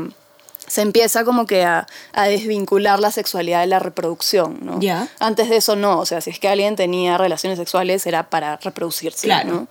se 0.67 0.81
empieza 0.81 1.27
como 1.27 1.45
que 1.45 1.63
a, 1.63 1.87
a 2.15 2.25
desvincular 2.25 2.99
la 2.99 3.11
sexualidad 3.11 3.61
de 3.61 3.67
la 3.67 3.81
reproducción, 3.81 4.61
¿no? 4.63 4.79
Antes 5.19 5.51
de 5.51 5.57
eso 5.59 5.77
no, 5.77 5.99
o 5.99 6.07
sea, 6.07 6.23
si 6.23 6.31
es 6.31 6.39
que 6.39 6.49
alguien 6.49 6.75
tenía 6.75 7.19
relaciones 7.19 7.59
sexuales 7.59 8.07
era 8.07 8.31
para 8.31 8.57
reproducirse, 8.57 9.27
Claro. 9.27 9.51
¿no? 9.53 9.69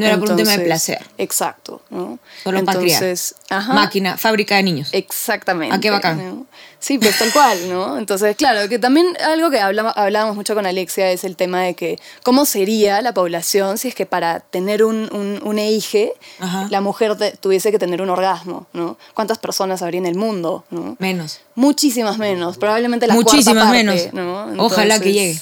No 0.00 0.06
era 0.06 0.18
por 0.18 0.30
un 0.30 0.36
tema 0.36 0.56
de 0.56 0.64
placer. 0.64 1.04
Exacto, 1.18 1.82
¿no? 1.90 2.18
Solo 2.42 2.64
para 2.64 2.78
criar. 2.78 3.02
Entonces, 3.02 3.34
ajá. 3.48 3.72
Máquina, 3.72 4.16
fábrica 4.16 4.56
de 4.56 4.62
niños. 4.62 4.88
Exactamente. 4.92 5.74
Ah, 5.76 5.80
qué 5.80 5.90
bacán. 5.90 6.18
¿no? 6.18 6.46
Sí, 6.78 6.96
pues 6.98 7.18
tal 7.18 7.30
cual, 7.30 7.68
¿no? 7.68 7.98
Entonces, 7.98 8.34
claro, 8.36 8.66
que 8.70 8.78
también 8.78 9.06
algo 9.22 9.50
que 9.50 9.60
hablábamos 9.60 10.34
mucho 10.34 10.54
con 10.54 10.64
Alexia 10.64 11.10
es 11.12 11.24
el 11.24 11.36
tema 11.36 11.60
de 11.62 11.74
que 11.74 11.98
cómo 12.22 12.46
sería 12.46 13.02
la 13.02 13.12
población 13.12 13.76
si 13.76 13.88
es 13.88 13.94
que 13.94 14.06
para 14.06 14.40
tener 14.40 14.82
un, 14.82 15.10
un, 15.12 15.40
un 15.44 15.58
eije, 15.58 16.14
Ajá. 16.38 16.68
la 16.70 16.80
mujer 16.80 17.16
te- 17.18 17.32
tuviese 17.32 17.70
que 17.70 17.78
tener 17.78 18.00
un 18.00 18.08
orgasmo, 18.08 18.66
¿no? 18.72 18.96
¿Cuántas 19.12 19.36
personas 19.38 19.82
habría 19.82 19.98
en 19.98 20.06
el 20.06 20.14
mundo, 20.16 20.64
¿no? 20.70 20.96
Menos. 20.98 21.40
Muchísimas 21.54 22.16
menos, 22.16 22.56
probablemente 22.56 23.06
la 23.06 23.12
Muchísimas 23.12 23.64
cuarta 23.66 23.84
parte, 23.86 24.10
menos. 24.12 24.14
¿no? 24.56 24.64
Ojalá 24.64 24.98
que 25.00 25.10
Entonces, 25.10 25.12
llegue. 25.12 25.40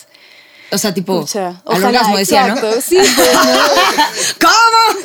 O 0.71 0.79
sea, 0.79 0.93
tipo, 0.93 1.21
pucha, 1.21 1.49
al 1.49 1.57
ojalá, 1.65 1.87
orgasmo 1.89 2.17
decía, 2.19 2.47
¿no? 2.49 2.55
exacto, 2.55 2.81
Sí, 2.83 2.99
pues, 3.17 3.33
¿no? 3.35 3.61
¿Cómo? 4.49 5.01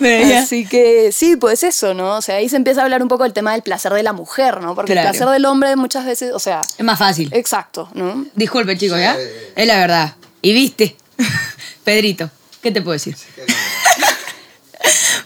Así 0.38 0.66
que 0.66 1.10
sí, 1.12 1.36
pues 1.36 1.62
eso, 1.62 1.94
¿no? 1.94 2.16
O 2.16 2.22
sea, 2.22 2.36
ahí 2.36 2.48
se 2.48 2.56
empieza 2.56 2.80
a 2.80 2.84
hablar 2.84 3.02
un 3.02 3.08
poco 3.08 3.24
del 3.24 3.32
tema 3.32 3.52
del 3.52 3.62
placer 3.62 3.92
de 3.92 4.02
la 4.02 4.12
mujer, 4.12 4.60
¿no? 4.60 4.74
Porque 4.74 4.92
Claro. 4.92 5.08
el 5.08 5.12
placer 5.14 5.28
del 5.32 5.44
hombre 5.44 5.76
muchas 5.76 6.04
veces, 6.06 6.32
o 6.32 6.38
sea, 6.38 6.62
Es 6.78 6.84
más 6.84 6.98
fácil. 6.98 7.28
exacto, 7.32 7.88
¿no? 7.94 8.26
Disculpe, 8.34 8.76
chicos, 8.78 8.98
¿ya? 8.98 9.16
Es 9.56 9.66
la 9.66 9.76
verdad. 9.76 10.14
Y 10.42 10.52
viste, 10.52 10.96
Pedrito, 11.84 12.30
¿qué 12.62 12.70
te 12.70 12.80
puedo 12.82 12.94
decir? 12.94 13.16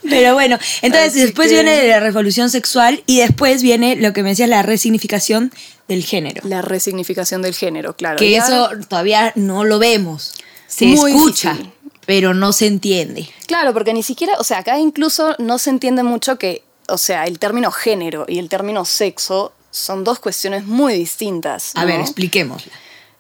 Pero 0.09 0.35
bueno, 0.35 0.59
entonces 0.83 1.11
Así 1.13 1.21
después 1.21 1.49
que- 1.49 1.55
viene 1.55 1.89
la 1.89 2.01
revolución 2.01 2.51
sexual 2.51 3.03
y 3.07 3.19
después 3.21 3.63
viene 3.63 3.97
lo 3.97 4.13
que 4.13 4.23
me 4.23 4.31
decías, 4.31 4.49
la 4.49 4.63
resignificación 4.63 5.53
del 5.89 6.05
género. 6.05 6.43
La 6.47 6.63
resignificación 6.63 7.43
del 7.43 7.55
género, 7.55 7.95
claro. 7.97 8.19
que 8.19 8.31
Ya- 8.31 8.45
eso 8.45 8.71
todavía 8.89 9.33
no 9.37 9.65
lo 9.65 9.79
vemos. 9.79 10.35
Se 10.67 10.87
Muy 10.87 11.13
escucha, 11.13 11.53
difícil. 11.53 11.73
pero 12.07 12.35
no 12.35 12.53
se 12.53 12.67
entiende. 12.67 13.29
Claro, 13.47 13.73
porque 13.73 13.93
ni 13.93 14.03
siquiera, 14.03 14.35
o 14.39 14.45
sea, 14.45 14.59
acá 14.59 14.79
incluso 14.79 15.35
no 15.39 15.59
se 15.59 15.71
entiende 15.71 16.03
mucho 16.03 16.39
que, 16.39 16.63
o 16.89 16.99
sea, 16.99 17.25
el 17.25 17.39
término 17.39 17.71
género 17.71 18.25
y 18.29 18.39
el 18.39 18.49
término 18.49 18.85
sexo 18.85 19.53
son 19.71 20.05
dos 20.05 20.19
cuestiones 20.21 20.65
muy 20.65 20.95
distintas. 20.95 21.73
A 21.75 21.85
ver, 21.85 22.01
expliquémosla. 22.01 22.73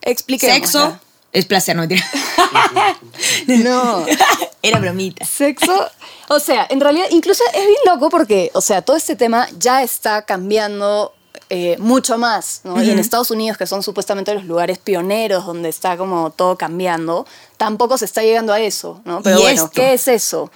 Expliquémosla. 0.03 0.61
Sexo 0.67 1.01
es 1.33 1.47
placer, 1.47 1.75
no 1.77 1.83
mentira. 1.83 2.05
No. 3.47 4.05
Era 4.65 4.81
bromita. 4.81 5.27
Sexo, 5.27 5.91
o 6.29 6.41
sea, 6.41 6.67
en 6.71 6.81
realidad 6.81 7.07
incluso 7.11 7.45
es 7.53 7.67
bien 7.67 7.79
loco 7.85 8.09
porque, 8.09 8.51
o 8.55 8.63
sea, 8.63 8.81
todo 8.81 8.97
este 8.97 9.15
tema 9.15 9.47
ya 9.59 9.83
está 9.83 10.23
cambiando 10.23 11.13
eh, 11.51 11.77
mucho 11.79 12.17
más, 12.17 12.63
¿no? 12.65 12.83
Y 12.83 12.89
en 12.89 12.99
Estados 12.99 13.31
Unidos, 13.31 13.59
que 13.59 13.67
son 13.67 13.83
supuestamente 13.83 14.33
los 14.33 14.45
lugares 14.45 14.79
pioneros 14.79 15.45
donde 15.45 15.69
está 15.69 15.99
como 15.99 16.31
todo 16.31 16.57
cambiando, 16.57 17.27
tampoco 17.59 17.99
se 17.99 18.07
está 18.07 18.23
llegando 18.23 18.55
a 18.55 18.61
eso, 18.61 19.03
¿no? 19.05 19.23
Pero 19.23 19.39
¿Y 19.39 19.43
bueno, 19.43 19.65
esto? 19.65 19.71
¿qué 19.75 19.93
es 19.93 20.09
eso? 20.09 20.51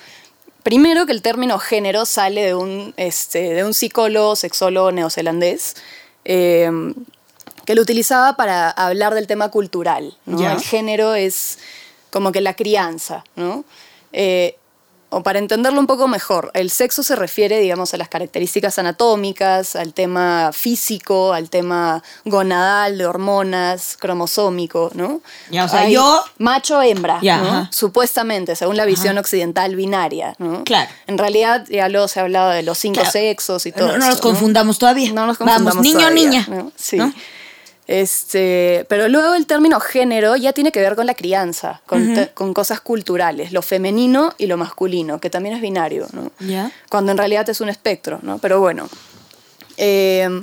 Primero 0.63 1.05
que 1.05 1.13
el 1.13 1.21
término 1.21 1.59
género 1.59 2.07
sale 2.07 2.47
de 2.47 2.55
un, 2.55 2.95
este, 2.97 3.53
de 3.53 3.63
un 3.63 3.75
psicólogo, 3.75 4.37
sexólogo 4.37 4.91
neozelandés, 4.91 5.77
eh, 6.25 6.71
que 7.67 7.75
lo 7.75 7.83
utilizaba 7.83 8.37
para 8.37 8.71
hablar 8.71 9.15
del 9.15 9.27
tema 9.27 9.51
cultural. 9.51 10.17
¿no? 10.25 10.51
El 10.51 10.61
género 10.63 11.15
es 11.15 11.59
como 12.11 12.33
que 12.33 12.41
la 12.41 12.55
crianza, 12.55 13.25
¿no? 13.37 13.65
Eh, 14.13 14.57
o 15.11 15.23
para 15.23 15.39
entenderlo 15.39 15.81
un 15.81 15.87
poco 15.87 16.07
mejor, 16.07 16.51
el 16.53 16.69
sexo 16.69 17.03
se 17.03 17.17
refiere, 17.17 17.59
digamos, 17.61 17.95
a 17.95 17.97
las 17.97 18.11
características 18.11 18.79
anatómicas, 18.79 19.75
al 19.75 19.95
tema 19.95 20.51
físico, 20.53 21.33
al 21.33 21.49
tema 21.49 22.03
gonadal, 22.27 22.99
de 22.99 23.07
hormonas, 23.07 23.97
cromosómico, 23.99 24.91
¿no? 24.93 25.23
Ya, 25.51 25.65
o 25.65 25.69
sea, 25.69 25.81
Hay 25.81 25.95
yo- 25.95 26.23
Ya, 27.23 27.39
¿no? 27.39 27.49
ajá. 27.49 27.69
Supuestamente, 27.73 28.55
según 28.55 28.77
la 28.77 28.85
visión 28.85 29.17
occidental 29.17 29.75
binaria, 29.77 30.35
¿no? 30.39 30.63
Claro. 30.65 30.91
En 31.07 31.17
realidad, 31.17 31.65
ya 31.71 31.89
luego 31.89 32.07
se 32.07 32.21
ha 32.21 32.25
hablado 32.25 32.51
de 32.51 32.63
los 32.63 32.77
cinco 32.77 32.97
Claro. 33.01 33.11
sexos 33.11 33.65
y 33.65 33.73
todo 33.73 33.87
No, 33.87 33.93
no 33.93 33.99
esto, 34.01 34.11
nos 34.11 34.21
confundamos 34.21 34.79
todavía. 34.79 35.11
No 35.15 35.27
nos 35.27 35.39
confundamos 35.39 35.73
Vamos, 35.75 35.83
niño, 35.85 36.01
todavía, 36.01 36.25
niña. 36.29 36.47
¿no? 36.51 36.71
Sí. 36.77 36.99
Este, 37.89 38.85
pero 38.89 39.09
luego 39.09 39.35
el 39.35 39.47
término 39.47 39.81
género 39.81 40.37
ya 40.37 40.53
tiene 40.53 40.71
que 40.73 40.81
ver 40.81 40.95
con 40.95 41.07
la 41.07 41.15
crianza, 41.15 41.81
con, 41.87 42.15
te- 42.15 42.29
con 42.35 42.53
cosas 42.55 42.81
culturales, 42.83 43.51
lo 43.51 43.63
femenino 43.63 44.35
y 44.39 44.47
lo 44.47 44.57
masculino, 44.59 45.21
que 45.21 45.31
también 45.31 45.55
es 45.57 45.63
binario, 45.63 46.07
¿no? 46.13 46.31
Ya. 46.39 46.71
Cuando 46.91 47.13
en 47.13 47.19
realidad 47.19 47.49
es 47.49 47.61
un 47.63 47.71
espectro, 47.71 48.21
¿no? 48.23 48.39
Pero 48.39 48.61
bueno. 48.61 48.89
Eh, 49.79 50.43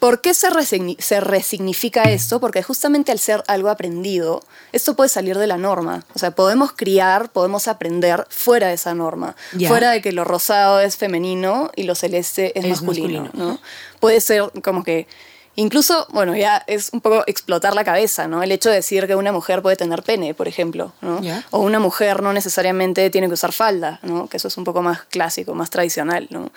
¿Por 0.00 0.20
qué 0.20 0.34
se, 0.34 0.50
resigni- 0.50 0.98
se 1.00 1.20
resignifica 1.20 2.02
esto? 2.02 2.40
Porque 2.40 2.64
justamente 2.64 3.12
al 3.12 3.20
ser 3.20 3.44
algo 3.46 3.68
aprendido, 3.70 4.42
esto 4.72 4.96
puede 4.96 5.08
salir 5.08 5.38
de 5.38 5.46
la 5.46 5.58
norma. 5.58 6.04
O 6.16 6.18
sea, 6.18 6.32
podemos 6.32 6.72
criar, 6.72 7.30
podemos 7.30 7.68
aprender 7.68 8.26
fuera 8.28 8.66
de 8.66 8.74
esa 8.74 8.94
norma. 8.94 9.36
Ya. 9.56 9.68
Fuera 9.68 9.92
de 9.92 10.02
que 10.02 10.10
lo 10.10 10.24
rosado 10.24 10.80
es 10.80 10.96
femenino 10.96 11.70
y 11.76 11.84
lo 11.84 11.94
celeste 11.94 12.58
es, 12.58 12.64
Es 12.64 12.70
masculino, 12.82 13.22
masculino. 13.22 13.50
¿no? 13.52 13.60
Puede 14.00 14.20
ser 14.20 14.50
como 14.64 14.82
que... 14.82 15.06
Incluso, 15.54 16.06
bueno, 16.10 16.34
ya 16.34 16.64
es 16.66 16.90
un 16.92 17.02
poco 17.02 17.24
explotar 17.26 17.74
la 17.74 17.84
cabeza, 17.84 18.26
¿no? 18.26 18.42
El 18.42 18.52
hecho 18.52 18.70
de 18.70 18.76
decir 18.76 19.06
que 19.06 19.14
una 19.14 19.32
mujer 19.32 19.60
puede 19.60 19.76
tener 19.76 20.02
pene, 20.02 20.32
por 20.32 20.48
ejemplo, 20.48 20.92
¿no? 21.02 21.20
O 21.50 21.60
una 21.60 21.78
mujer 21.78 22.22
no 22.22 22.32
necesariamente 22.32 23.10
tiene 23.10 23.26
que 23.26 23.34
usar 23.34 23.52
falda, 23.52 24.00
¿no? 24.02 24.28
Que 24.28 24.38
eso 24.38 24.48
es 24.48 24.56
un 24.56 24.64
poco 24.64 24.80
más 24.80 25.02
clásico, 25.02 25.54
más 25.54 25.68
tradicional, 25.68 26.26
¿no? 26.30 26.50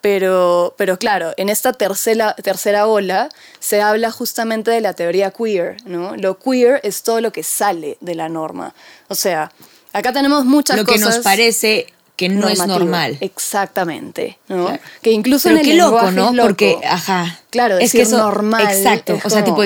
Pero, 0.00 0.74
pero 0.76 0.98
claro, 0.98 1.32
en 1.36 1.48
esta 1.48 1.72
tercera, 1.72 2.34
tercera 2.34 2.88
ola 2.88 3.28
se 3.60 3.80
habla 3.80 4.10
justamente 4.10 4.72
de 4.72 4.80
la 4.80 4.94
teoría 4.94 5.30
queer, 5.30 5.76
¿no? 5.84 6.16
Lo 6.16 6.40
queer 6.40 6.80
es 6.82 7.04
todo 7.04 7.20
lo 7.20 7.32
que 7.32 7.44
sale 7.44 7.98
de 8.00 8.16
la 8.16 8.28
norma. 8.28 8.74
O 9.06 9.14
sea, 9.14 9.52
acá 9.92 10.12
tenemos 10.12 10.44
muchas 10.44 10.76
Lo 10.76 10.84
que 10.84 10.94
cosas... 10.94 11.16
nos 11.16 11.24
parece 11.24 11.86
que 12.16 12.28
no 12.28 12.48
es 12.48 12.64
normal. 12.66 13.16
Exactamente, 13.20 14.38
¿no? 14.48 14.66
Claro. 14.66 14.82
Que 15.02 15.10
incluso 15.12 15.48
Pero 15.48 15.56
en 15.56 15.60
el 15.64 15.70
qué 15.70 15.76
loco, 15.76 15.96
lenguaje 15.96 16.16
¿no? 16.16 16.28
es 16.28 16.34
loco. 16.34 16.48
Porque, 16.48 16.78
ajá. 16.84 17.40
Claro, 17.50 17.78
es 17.78 17.92
que 17.92 18.02
eso, 18.02 18.18
normal 18.18 18.66
Exacto. 18.70 19.14
es 19.14 19.24
O 19.24 19.30
sea, 19.30 19.44
tipo, 19.44 19.62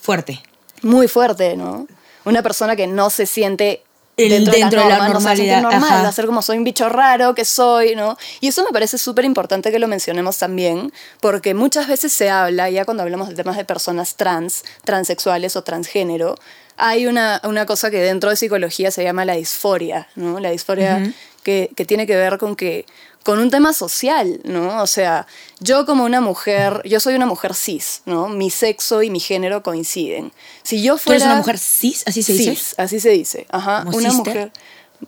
fuerte. 0.00 0.40
muy 0.82 1.08
fuerte, 1.08 1.56
¿no? 1.56 1.86
Una 2.24 2.42
persona 2.42 2.76
que 2.76 2.86
no 2.86 3.10
se 3.10 3.26
siente 3.26 3.82
El- 4.16 4.28
dentro, 4.30 4.52
dentro 4.52 4.80
de 4.80 4.84
de 4.84 4.90
la 4.90 4.98
la 4.98 5.04
norma, 5.04 5.08
no 5.08 5.20
normalidad, 5.20 5.62
normal, 5.62 6.12
ser 6.12 6.26
como 6.26 6.42
soy 6.42 6.58
un 6.58 6.64
bicho 6.64 6.88
raro 6.90 7.34
que 7.34 7.44
soy, 7.44 7.94
¿no? 7.96 8.16
Y 8.40 8.48
eso 8.48 8.62
me 8.64 8.70
parece 8.70 8.98
súper 8.98 9.24
importante 9.24 9.70
que 9.72 9.78
lo 9.78 9.88
mencionemos 9.88 10.36
también, 10.38 10.92
porque 11.20 11.54
muchas 11.54 11.88
veces 11.88 12.12
se 12.12 12.28
habla, 12.30 12.68
ya 12.70 12.84
cuando 12.84 13.02
hablamos 13.02 13.28
de 13.28 13.34
temas 13.34 13.56
de 13.56 13.64
personas 13.64 14.16
trans, 14.16 14.64
transexuales 14.84 15.56
o 15.56 15.62
transgénero, 15.62 16.36
hay 16.76 17.06
una, 17.06 17.40
una 17.44 17.66
cosa 17.66 17.90
que 17.90 17.98
dentro 17.98 18.30
de 18.30 18.36
psicología 18.36 18.90
se 18.90 19.04
llama 19.04 19.24
la 19.26 19.34
disforia, 19.34 20.08
¿no? 20.16 20.40
La 20.40 20.50
disforia 20.50 21.12
que, 21.42 21.70
que 21.76 21.84
tiene 21.84 22.06
que 22.06 22.16
ver 22.16 22.38
con 22.38 22.56
que 22.56 22.86
con 23.22 23.38
un 23.38 23.50
tema 23.50 23.74
social, 23.74 24.40
¿no? 24.44 24.82
O 24.82 24.86
sea, 24.86 25.26
yo 25.58 25.84
como 25.84 26.04
una 26.04 26.22
mujer, 26.22 26.80
yo 26.86 27.00
soy 27.00 27.14
una 27.14 27.26
mujer 27.26 27.54
cis, 27.54 28.00
¿no? 28.06 28.28
Mi 28.28 28.48
sexo 28.50 29.02
y 29.02 29.10
mi 29.10 29.20
género 29.20 29.62
coinciden. 29.62 30.32
Si 30.62 30.82
yo 30.82 30.94
¿Tú 30.94 31.00
fuera 31.00 31.16
eres 31.16 31.26
una 31.26 31.36
mujer 31.36 31.58
cis? 31.58 32.02
¿Así 32.06 32.22
se 32.22 32.32
dice? 32.32 32.50
cis, 32.56 32.74
así 32.78 32.98
se 32.98 33.10
dice, 33.10 33.46
ajá, 33.50 33.84
¿Como 33.84 33.98
una 33.98 34.10
sister? 34.10 34.34
mujer 34.34 34.52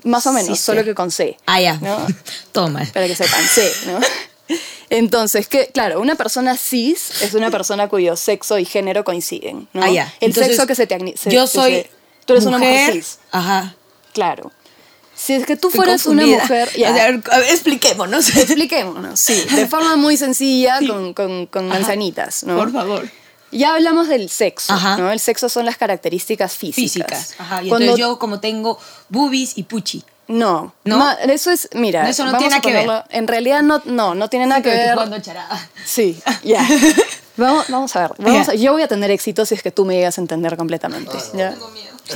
más 0.05 0.27
o 0.27 0.33
menos, 0.33 0.57
Sister. 0.59 0.75
solo 0.75 0.85
que 0.85 0.95
con 0.95 1.11
C. 1.11 1.37
Ah, 1.47 1.61
ya. 1.61 1.75
¿no? 1.79 2.07
Toma. 2.53 2.83
Para 2.93 3.07
que 3.07 3.15
sepan, 3.17 3.43
C, 3.45 3.71
¿no? 3.87 3.99
Entonces, 4.91 5.49
que, 5.49 5.69
claro, 5.69 6.01
una 6.01 6.15
persona 6.17 6.57
cis 6.57 7.23
es 7.23 7.33
una 7.35 7.51
persona 7.51 7.89
cuyo 7.89 8.17
sexo 8.17 8.59
y 8.59 8.65
género 8.67 9.05
coinciden, 9.05 9.69
¿no? 9.73 9.83
Ah, 9.85 9.91
ya. 9.91 10.13
El 10.21 10.29
Entonces, 10.29 10.53
sexo 10.57 10.67
que 10.67 10.75
se 10.75 10.87
te 10.87 11.17
se- 11.17 11.31
Yo 11.31 11.47
soy. 11.47 11.73
se- 11.83 11.91
tú 12.27 12.35
eres 12.35 12.45
una 12.45 12.59
mujer 12.59 12.93
cis, 12.93 13.19
Ajá. 13.31 13.75
claro. 14.13 14.51
Si 15.25 15.35
es 15.35 15.47
que 15.47 15.57
tú 15.57 15.69
Estoy 15.69 15.79
fueras 15.79 16.07
una 16.07 16.27
mujer, 16.27 16.71
ya, 16.77 16.91
O 16.93 16.95
sea, 16.95 17.05
a 17.05 17.39
ver, 17.39 17.49
expliquémonos. 17.51 18.29
expliquémonos, 18.37 19.21
sí, 19.21 19.45
de 19.55 19.67
forma 19.67 19.95
muy 19.97 20.17
sencilla, 20.17 20.79
con, 20.87 21.15
con, 21.15 21.47
con 21.47 21.69
manzanitas, 21.69 22.43
¿no? 22.45 22.57
Por 22.57 22.73
favor. 22.73 23.09
Ya 23.53 23.75
hablamos 23.75 24.09
del 24.09 24.31
sexo, 24.31 24.73
Ajá. 24.73 24.97
¿no? 24.97 25.13
El 25.13 25.21
sexo 25.21 25.49
son 25.49 25.67
las 25.67 25.77
características 25.77 26.57
físicas. 26.57 26.75
Físicas. 26.83 27.35
Ajá. 27.39 27.63
Y 27.63 27.69
Cuando- 27.69 27.85
entonces 27.85 28.01
yo, 28.01 28.19
como 28.19 28.41
tengo 28.41 28.79
boobies 29.11 29.57
y 29.59 29.65
puchi. 29.65 30.03
No, 30.29 30.73
¿No? 30.85 30.99
ma- 30.99 31.13
eso 31.15 31.51
es, 31.51 31.69
mira, 31.75 32.09
Eso 32.09 32.25
no 32.25 32.33
tiene 32.39 32.49
nada 32.51 32.61
que 32.63 32.73
ver. 32.73 32.89
En 33.11 33.29
realidad 33.29 33.61
no, 33.63 33.83
no, 33.85 34.15
no 34.15 34.29
tiene 34.31 34.47
nada 34.47 34.63
que 34.63 34.71
Pero 34.71 34.77
estoy 34.77 34.89
ver. 34.89 34.95
jugando 34.95 35.21
charada. 35.21 35.69
Sí, 35.85 36.19
ya. 36.43 36.67
Vamos, 37.37 37.67
vamos 37.69 37.95
a 37.97 38.01
ver. 38.03 38.13
Vamos 38.19 38.47
Ya. 38.47 38.53
a- 38.53 38.55
yo 38.57 38.73
voy 38.73 38.83
a 38.83 38.89
tener 38.89 39.11
éxito 39.11 39.45
si 39.45 39.55
es 39.55 39.63
que 39.63 39.71
tú 39.71 39.85
me 39.85 39.95
llegas 39.97 40.17
a 40.17 40.21
entender 40.23 40.57
completamente. 40.57 41.13
¿ya? 41.35 41.55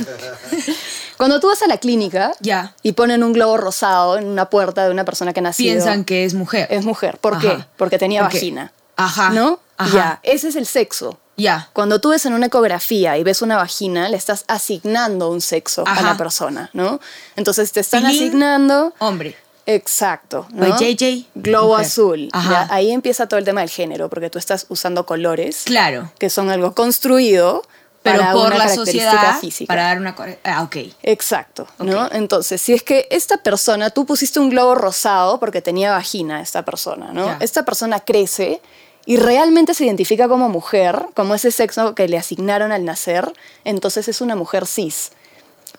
Cuando 1.17 1.39
tú 1.39 1.47
vas 1.47 1.61
a 1.63 1.67
la 1.67 1.77
clínica 1.77 2.33
Ya. 2.39 2.75
y 2.83 2.91
ponen 2.93 3.23
un 3.23 3.33
globo 3.33 3.57
rosado 3.57 4.17
en 4.17 4.25
una 4.27 4.49
puerta 4.49 4.85
de 4.85 4.91
una 4.91 5.03
persona 5.05 5.33
que 5.33 5.39
ha 5.39 5.43
nacido, 5.43 5.73
Piensan 5.73 6.05
que 6.05 6.25
es 6.25 6.33
mujer. 6.33 6.67
es 6.69 6.85
mujer. 6.85 7.17
¿Por 7.19 7.39
qué? 7.39 7.47
Ajá. 7.49 7.67
Porque 7.77 7.97
tenía 7.97 8.21
Porque- 8.21 8.37
vagina. 8.37 8.71
Ajá. 8.95 9.29
¿No? 9.31 9.59
Ajá. 9.77 9.93
Ya. 9.95 10.19
Ese 10.23 10.49
es 10.49 10.55
el 10.55 10.65
sexo. 10.65 11.19
Ya. 11.37 11.69
Cuando 11.73 12.01
tú 12.01 12.09
ves 12.09 12.25
en 12.25 12.33
una 12.33 12.47
ecografía 12.47 13.17
y 13.17 13.23
ves 13.23 13.41
una 13.43 13.57
vagina, 13.57 14.09
le 14.09 14.17
estás 14.17 14.43
asignando 14.47 15.29
un 15.29 15.41
sexo 15.41 15.83
Ajá. 15.85 15.99
a 15.99 16.03
la 16.03 16.17
persona, 16.17 16.69
¿no? 16.73 16.99
Entonces 17.35 17.71
te 17.71 17.79
están 17.79 18.03
Pilín. 18.03 18.15
asignando. 18.23 18.93
Hombre. 18.99 19.35
Exacto. 19.67 20.47
¿no? 20.51 20.65
JJ, 20.79 21.27
Globo 21.35 21.73
mujer. 21.73 21.85
azul. 21.85 22.29
Ajá. 22.31 22.51
Ya, 22.67 22.73
ahí 22.73 22.91
empieza 22.91 23.27
todo 23.27 23.37
el 23.37 23.45
tema 23.45 23.61
del 23.61 23.69
género, 23.69 24.09
porque 24.09 24.29
tú 24.29 24.39
estás 24.39 24.65
usando 24.69 25.05
colores 25.05 25.63
Claro. 25.65 26.11
que 26.17 26.29
son 26.29 26.49
algo 26.49 26.73
construido, 26.73 27.63
Pero 28.11 28.19
para 28.19 28.33
por 28.33 28.47
una 28.47 28.57
la 28.57 28.63
característica 28.65 29.09
sociedad, 29.11 29.39
física. 29.39 29.67
para 29.67 29.83
dar 29.83 29.99
una... 29.99 30.15
Ah, 30.43 30.63
ok. 30.63 30.75
Exacto, 31.03 31.67
¿no? 31.79 32.09
Entonces, 32.11 32.61
si 32.61 32.73
es 32.73 32.83
que 32.83 33.07
esta 33.11 33.37
persona, 33.37 33.89
tú 33.89 34.05
pusiste 34.05 34.39
un 34.39 34.49
globo 34.49 34.75
rosado 34.75 35.39
porque 35.39 35.61
tenía 35.61 35.91
vagina 35.91 36.41
esta 36.41 36.63
persona, 36.65 37.11
¿no? 37.13 37.37
Esta 37.39 37.63
persona 37.65 37.99
crece 37.99 38.61
y 39.05 39.17
realmente 39.17 39.73
se 39.73 39.85
identifica 39.85 40.27
como 40.27 40.49
mujer, 40.49 41.05
como 41.13 41.33
ese 41.33 41.51
sexo 41.51 41.95
que 41.95 42.07
le 42.07 42.17
asignaron 42.17 42.71
al 42.71 42.83
nacer, 42.83 43.31
entonces 43.63 44.07
es 44.07 44.19
una 44.21 44.35
mujer 44.35 44.65
cis. 44.65 45.11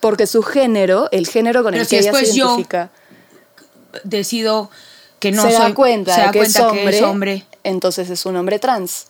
Porque 0.00 0.26
su 0.26 0.42
género, 0.42 1.08
el 1.12 1.26
género 1.26 1.62
con 1.62 1.72
Pero 1.72 1.82
el 1.82 1.88
si 1.88 1.96
que 1.96 2.00
ella 2.02 2.12
se 2.12 2.32
yo 2.34 2.46
identifica, 2.46 2.90
Decido 4.04 4.70
que 5.18 5.32
no 5.32 5.42
se 5.42 5.52
soy... 5.52 5.60
da 5.68 5.74
cuenta, 5.74 6.14
se 6.14 6.20
da 6.20 6.30
que, 6.30 6.38
cuenta 6.38 6.58
es 6.58 6.64
hombre, 6.64 6.90
que 6.90 6.96
es 6.96 7.02
hombre. 7.02 7.46
entonces 7.64 8.10
es 8.10 8.26
un 8.26 8.36
hombre 8.36 8.58
trans. 8.58 9.06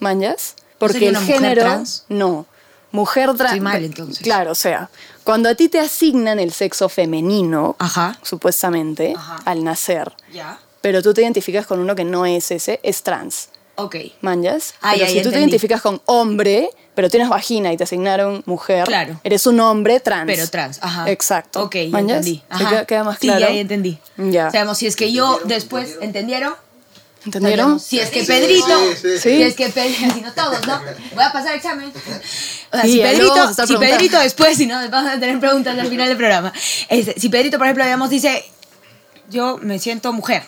¿Manjas? 0.00 0.54
Porque 0.78 0.94
sería 0.94 1.10
el 1.10 1.16
género. 1.24 1.62
trans? 1.62 2.04
No. 2.08 2.46
Mujer 2.90 3.26
trans. 3.34 3.40
Estoy 3.52 3.60
mal, 3.60 3.84
entonces. 3.84 4.18
Claro, 4.22 4.52
o 4.52 4.54
sea, 4.54 4.88
cuando 5.24 5.48
a 5.50 5.54
ti 5.54 5.68
te 5.68 5.78
asignan 5.78 6.38
el 6.40 6.52
sexo 6.52 6.88
femenino, 6.88 7.76
Ajá. 7.78 8.18
supuestamente, 8.22 9.14
Ajá. 9.16 9.36
al 9.44 9.62
nacer, 9.64 10.12
Ya. 10.32 10.58
pero 10.80 11.02
tú 11.02 11.12
te 11.12 11.20
identificas 11.22 11.66
con 11.66 11.80
uno 11.80 11.94
que 11.94 12.04
no 12.04 12.24
es 12.24 12.50
ese, 12.50 12.80
es 12.82 13.02
trans. 13.02 13.50
Ok. 13.74 13.94
¿Manjas? 14.22 14.74
Ah, 14.80 14.92
pero 14.94 15.04
ya, 15.04 15.08
si 15.08 15.14
ya 15.16 15.22
tú 15.22 15.28
te 15.28 15.34
entendí. 15.36 15.38
identificas 15.50 15.82
con 15.82 16.00
hombre, 16.06 16.70
pero 16.96 17.08
tienes 17.10 17.28
vagina 17.28 17.72
y 17.72 17.76
te 17.76 17.84
asignaron 17.84 18.42
mujer, 18.46 18.84
Claro. 18.86 19.20
eres 19.22 19.46
un 19.46 19.60
hombre 19.60 20.00
trans. 20.00 20.26
Pero 20.26 20.48
trans, 20.48 20.78
ajá. 20.82 21.08
Exacto. 21.10 21.62
Ok, 21.64 21.74
ya 21.92 21.98
entendí. 22.00 22.36
¿Se 22.48 22.54
Ajá. 22.54 22.68
queda, 22.70 22.84
queda 22.86 23.04
más 23.04 23.18
sí, 23.20 23.26
claro? 23.28 23.40
ya, 23.40 23.52
ya 23.52 23.60
entendí. 23.60 23.98
Ya. 24.16 24.48
O 24.48 24.50
sea, 24.50 24.60
digamos, 24.62 24.78
si 24.78 24.86
es 24.86 24.96
que 24.96 25.12
yo 25.12 25.38
después... 25.44 25.98
¿Entendieron? 26.00 26.54
¿Entendieron? 27.28 27.78
Si 27.80 27.98
es 28.00 28.10
que 28.10 28.24
Pedrito, 28.24 28.80
si 29.20 29.42
es 29.42 29.54
que 29.54 29.68
Pedrito, 29.68 30.14
si 30.14 30.20
no 30.20 30.32
todos, 30.32 30.66
¿no? 30.66 30.80
Voy 31.14 31.24
a 31.24 31.32
pasar 31.32 31.54
examen. 31.54 31.92
O 32.70 32.76
sea, 32.76 32.82
Sí, 32.84 32.92
si 32.92 32.98
Pedrito, 33.00 33.52
si. 33.66 33.76
Pedrito 33.76 34.18
después, 34.20 34.56
si 34.56 34.66
no, 34.66 34.76
vamos 34.90 35.10
a 35.12 35.20
tener 35.20 35.38
preguntas 35.40 35.78
al 35.78 35.88
final 35.88 36.08
del 36.08 36.16
programa. 36.16 36.52
Este, 36.88 37.18
si 37.20 37.28
Pedrito, 37.28 37.58
por 37.58 37.66
ejemplo, 37.66 37.84
digamos, 37.84 38.10
dice, 38.10 38.44
yo 39.30 39.58
me 39.62 39.78
siento 39.78 40.12
mujer. 40.12 40.42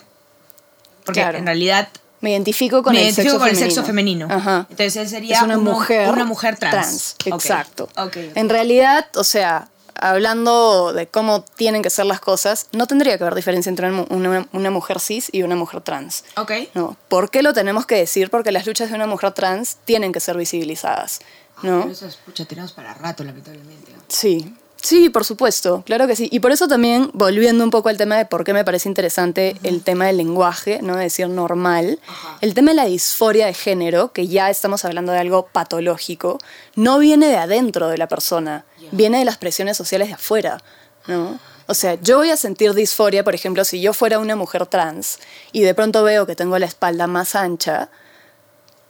Porque 1.05 1.21
Claro. 1.21 1.39
en 1.39 1.47
realidad 1.47 1.89
Me 2.21 2.31
identifico 2.33 2.83
con, 2.83 2.93
me 2.93 2.99
el, 3.01 3.05
identifico 3.07 3.31
sexo 3.33 3.39
con 3.39 3.49
el 3.49 3.55
femenino. 3.57 3.75
sexo 3.75 3.87
femenino. 3.87 4.29
Ajá. 4.31 4.67
Entonces 4.71 4.97
él 4.97 5.09
sería 5.09 5.37
es 5.37 5.43
una 5.43 5.57
uno- 5.59 5.73
mujer, 5.73 6.09
una 6.11 6.25
mujer 6.25 6.57
trans. 6.59 7.15
Ok. 7.27 7.35
Exacto. 7.35 7.85
Ok, 7.97 8.03
ok. 8.09 8.17
En 8.35 8.49
realidad, 8.51 9.07
o 9.17 9.25
sea, 9.25 9.69
hablando 10.01 10.93
de 10.93 11.07
cómo 11.07 11.45
tienen 11.57 11.83
que 11.83 11.91
ser 11.91 12.07
las 12.07 12.21
cosas, 12.21 12.67
no 12.73 12.87
tendría 12.87 13.17
que 13.19 13.25
haber 13.25 13.35
diferencia 13.35 13.71
entre 13.71 13.91
una, 13.91 14.47
una- 14.53 14.71
mujer 14.71 15.01
cis 15.01 15.29
y 15.33 15.43
una 15.43 15.57
mujer 15.57 15.81
trans. 15.83 16.25
Ok. 16.37 16.53
No. 16.75 16.97
¿Por 17.09 17.31
qué 17.31 17.43
lo 17.43 17.53
tenemos 17.53 17.87
que 17.87 17.97
decir? 17.97 18.31
Porque 18.31 18.53
las 18.53 18.67
luchas 18.67 18.89
de 18.91 18.95
una 18.97 19.07
mujer 19.07 19.33
trans 19.33 19.77
tienen 19.85 20.13
que 20.13 20.21
ser 20.21 20.37
visibilizadas. 20.37 21.21
¿no? 21.63 21.81
Pero 21.83 21.93
eso 21.93 22.07
es, 22.07 22.17
pucha, 22.17 22.45
tenemos 22.47 22.73
para 22.73 22.95
rato, 22.95 23.23
lamentablemente. 23.25 23.93
¿no? 23.93 23.99
Sí, 24.09 24.55
sí, 24.81 25.11
por 25.11 25.25
supuesto, 25.27 25.83
claro 25.85 26.07
que 26.07 26.17
sí. 26.17 26.29
Y 26.33 26.41
por 26.41 26.53
eso 26.53 26.69
también, 26.69 27.11
volviendo 27.13 27.63
un 27.65 27.71
poco 27.71 27.91
al 27.91 27.99
tema 27.99 28.17
de 28.17 28.25
por 28.25 28.45
qué 28.45 28.55
me 28.55 28.65
parece 28.65 28.89
interesante 28.89 29.57
el 29.63 29.83
tema 29.83 30.07
del 30.07 30.17
lenguaje, 30.17 30.81
no 30.83 30.97
de 30.97 31.03
decir 31.03 31.29
normal, 31.29 31.99
Ajá. 32.09 32.39
el 32.41 32.55
tema 32.55 32.71
de 32.71 32.77
la 32.77 32.87
disforia 32.87 33.45
de 33.47 33.53
género, 33.55 34.13
que 34.13 34.27
ya 34.29 34.49
estamos 34.49 34.87
hablando 34.87 35.13
de 35.13 35.19
algo 35.19 35.49
patológico, 35.53 36.39
no 36.77 36.99
viene 36.99 37.27
de 37.29 37.37
adentro 37.37 37.89
de 37.89 37.99
la 37.99 38.09
persona. 38.09 38.65
Viene 38.93 39.19
de 39.19 39.25
las 39.25 39.39
presiones 39.39 39.77
sociales 39.77 40.09
de 40.09 40.15
afuera, 40.15 40.63
¿no? 41.07 41.39
O 41.67 41.75
sea, 41.75 41.95
yo 42.03 42.17
voy 42.19 42.31
a 42.31 42.37
sentir 42.37 42.75
disforia, 42.75 43.23
por 43.23 43.35
ejemplo, 43.35 43.65
si 43.65 43.81
yo 43.81 43.93
fuera 43.93 44.19
una 44.19 44.35
mujer 44.35 44.67
trans 44.67 45.19
y 45.53 45.61
de 45.63 45.73
pronto 45.75 46.03
veo 46.03 46.27
que 46.27 46.35
tengo 46.35 46.59
la 46.59 46.67
espalda 46.67 47.07
más 47.07 47.37
ancha, 47.37 47.91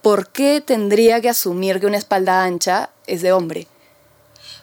¿por 0.00 0.28
qué 0.28 0.62
tendría 0.64 1.20
que 1.20 1.28
asumir 1.28 1.78
que 1.78 1.86
una 1.86 1.98
espalda 1.98 2.42
ancha 2.42 2.88
es 3.06 3.20
de 3.20 3.32
hombre? 3.32 3.66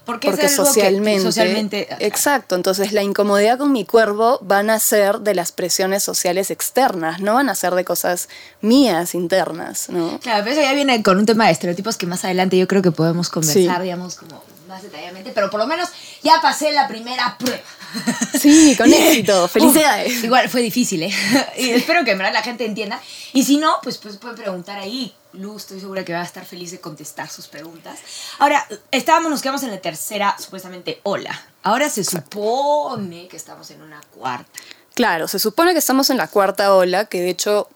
Porque, 0.03 0.29
porque 0.29 0.46
es 0.46 0.53
algo 0.53 0.63
que 0.63 0.70
socialmente, 0.74 1.22
socialmente 1.22 1.88
exacto 2.00 2.56
entonces 2.56 2.94
la 2.94 3.03
incomodidad 3.03 3.58
con 3.58 3.74
mi 3.74 3.84
cuerpo 3.84 4.39
van 4.41 4.70
a 4.70 4.79
ser 4.79 5.20
de 5.20 5.36
las 5.36 5.51
presiones 5.51 6.01
sociales 6.01 6.50
externas 6.50 7.20
no 7.20 7.34
van 7.34 7.50
a 7.50 7.56
ser 7.56 7.75
de 7.75 7.84
cosas 7.84 8.29
mías 8.62 9.13
internas 9.15 9.89
no 9.89 10.17
Claro, 10.22 10.46
pero 10.46 10.56
eso 10.56 10.62
ya 10.62 10.72
viene 10.74 11.03
con 11.03 11.17
un 11.17 11.25
tema 11.25 11.48
de 11.48 11.51
estereotipos 11.51 11.98
que 11.98 12.06
más 12.08 12.24
adelante 12.24 12.58
yo 12.58 12.70
creo 12.70 12.82
que 12.82 12.91
podemos 12.91 13.27
conversar, 13.29 13.77
Sí. 13.79 13.84
digamos, 13.84 14.15
como 14.15 14.41
más 14.68 14.84
detalladamente, 14.84 15.32
pero 15.34 15.50
por 15.50 15.60
lo 15.60 15.68
menos 15.68 15.90
ya 16.24 16.42
pasé 16.42 16.72
la 16.72 16.88
primera 16.88 17.38
prueba. 17.38 17.62
sí 18.40 18.76
con 18.78 18.94
éxito 18.94 19.48
felicidades 19.48 20.18
Uf, 20.18 20.24
igual 20.26 20.50
fue 20.50 20.62
difícil, 20.62 21.04
¿eh? 21.04 21.14
Y 21.58 21.70
espero 21.72 22.04
que 22.04 22.12
en 22.12 22.18
verdad 22.18 22.34
la 22.34 22.44
gente 22.44 22.66
entienda. 22.66 23.02
Y 23.34 23.44
si 23.44 23.58
no, 23.58 23.80
pues, 23.82 23.98
pues 23.98 24.18
pueden 24.18 24.38
preguntar 24.38 24.78
ahí. 24.78 25.14
Luz, 25.34 25.64
estoy 25.64 25.80
segura 25.80 26.04
que 26.04 26.14
va 26.14 26.22
a 26.22 26.24
estar 26.24 26.46
feliz 26.46 26.72
de 26.72 26.80
contestar 26.80 27.30
sus 27.30 27.48
preguntas. 27.48 28.00
Ahora, 28.39 28.65
estábamos, 28.91 29.30
nos 29.30 29.41
quedamos 29.41 29.62
en 29.63 29.72
la 29.72 29.80
tercera, 29.80 30.36
supuestamente, 30.39 31.00
ola. 31.04 31.48
Ahora 31.63 31.89
se 31.89 32.04
supone 32.04 33.28
que 33.28 33.38
estamos 33.38 33.70
en 33.72 33.82
una 33.82 34.02
cuarta. 34.15 34.50
claro 34.96 35.28
se 35.28 35.38
supone 35.38 35.74
que 35.74 35.80
estamos 35.80 36.10
en 36.10 36.18
la 36.18 36.28
cuarta 36.28 36.74
ola 36.74 37.06
que 37.06 37.22
de 37.22 37.30
hecho 37.30 37.68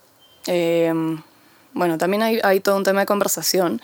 eh, 0.48 0.92
bueno, 1.74 1.98
también 1.98 2.22
hay, 2.22 2.40
hay 2.44 2.60
todo 2.60 2.78
un 2.78 2.84
tema 2.84 3.02
de 3.02 3.06
conversación. 3.06 3.82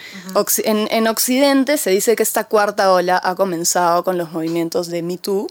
En, 0.64 0.88
en 0.92 1.08
Occidente 1.08 1.78
se 1.78 1.90
dice 1.92 2.16
que 2.16 2.24
esta 2.24 2.46
cuarta 2.46 2.92
ola 2.92 3.20
ha 3.24 3.36
comenzado 3.36 4.04
con 4.04 4.18
los 4.18 4.32
movimientos 4.32 4.88
de 4.88 5.02
Me 5.04 5.18
Too 5.18 5.48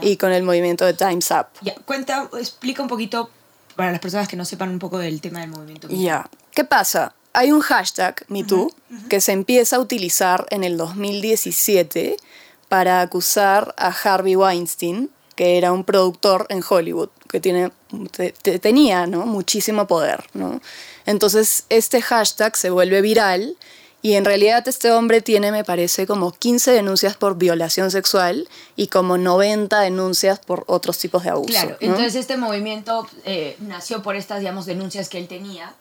y 0.00 0.16
con 0.16 0.32
el 0.32 0.42
movimiento 0.42 0.84
de 0.84 0.94
Time's 0.94 1.30
Up. 1.30 1.46
Cuenta, 1.84 2.28
explica 2.38 2.82
un 2.82 2.88
poquito 2.88 3.30
para 3.76 3.90
las 3.90 4.00
personas 4.00 4.28
que 4.28 4.36
no 4.36 4.44
sepan 4.44 4.70
un 4.70 4.78
poco 4.78 4.98
del 4.98 5.20
tema 5.20 5.40
del 5.40 5.50
movimiento. 5.50 5.88
Ya. 5.88 6.28
¿Qué 6.52 6.64
pasa? 6.64 7.14
Hay 7.32 7.50
un 7.50 7.60
hashtag, 7.60 8.24
MeToo, 8.28 8.70
que 9.08 9.20
se 9.20 9.32
empieza 9.32 9.76
a 9.76 9.80
utilizar 9.80 10.46
en 10.50 10.64
el 10.64 10.76
2017 10.76 12.16
para 12.68 13.00
acusar 13.00 13.74
a 13.78 13.88
Harvey 13.88 14.36
Weinstein, 14.36 15.10
que 15.34 15.56
era 15.56 15.72
un 15.72 15.84
productor 15.84 16.46
en 16.50 16.62
Hollywood, 16.68 17.08
que 17.32 17.40
tiene, 17.40 17.72
te- 18.12 18.32
te- 18.32 18.58
tenía 18.60 19.06
¿no? 19.06 19.26
muchísimo 19.26 19.86
poder. 19.88 20.24
¿no? 20.34 20.60
Entonces, 21.06 21.64
este 21.68 22.00
hashtag 22.02 22.56
se 22.56 22.70
vuelve 22.70 23.00
viral 23.00 23.56
y 24.04 24.14
en 24.14 24.24
realidad 24.24 24.66
este 24.66 24.90
hombre 24.90 25.20
tiene, 25.22 25.52
me 25.52 25.62
parece, 25.64 26.06
como 26.08 26.32
15 26.32 26.72
denuncias 26.72 27.16
por 27.16 27.36
violación 27.36 27.90
sexual 27.90 28.48
y 28.76 28.88
como 28.88 29.16
90 29.16 29.80
denuncias 29.80 30.40
por 30.40 30.64
otros 30.66 30.98
tipos 30.98 31.22
de 31.22 31.30
abuso. 31.30 31.48
Claro, 31.52 31.70
¿no? 31.80 31.86
entonces 31.88 32.16
este 32.16 32.36
movimiento 32.36 33.08
eh, 33.24 33.56
nació 33.60 34.02
por 34.02 34.16
estas, 34.16 34.40
digamos, 34.40 34.66
denuncias 34.66 35.08
que 35.08 35.18
él 35.18 35.28
tenía. 35.28 35.74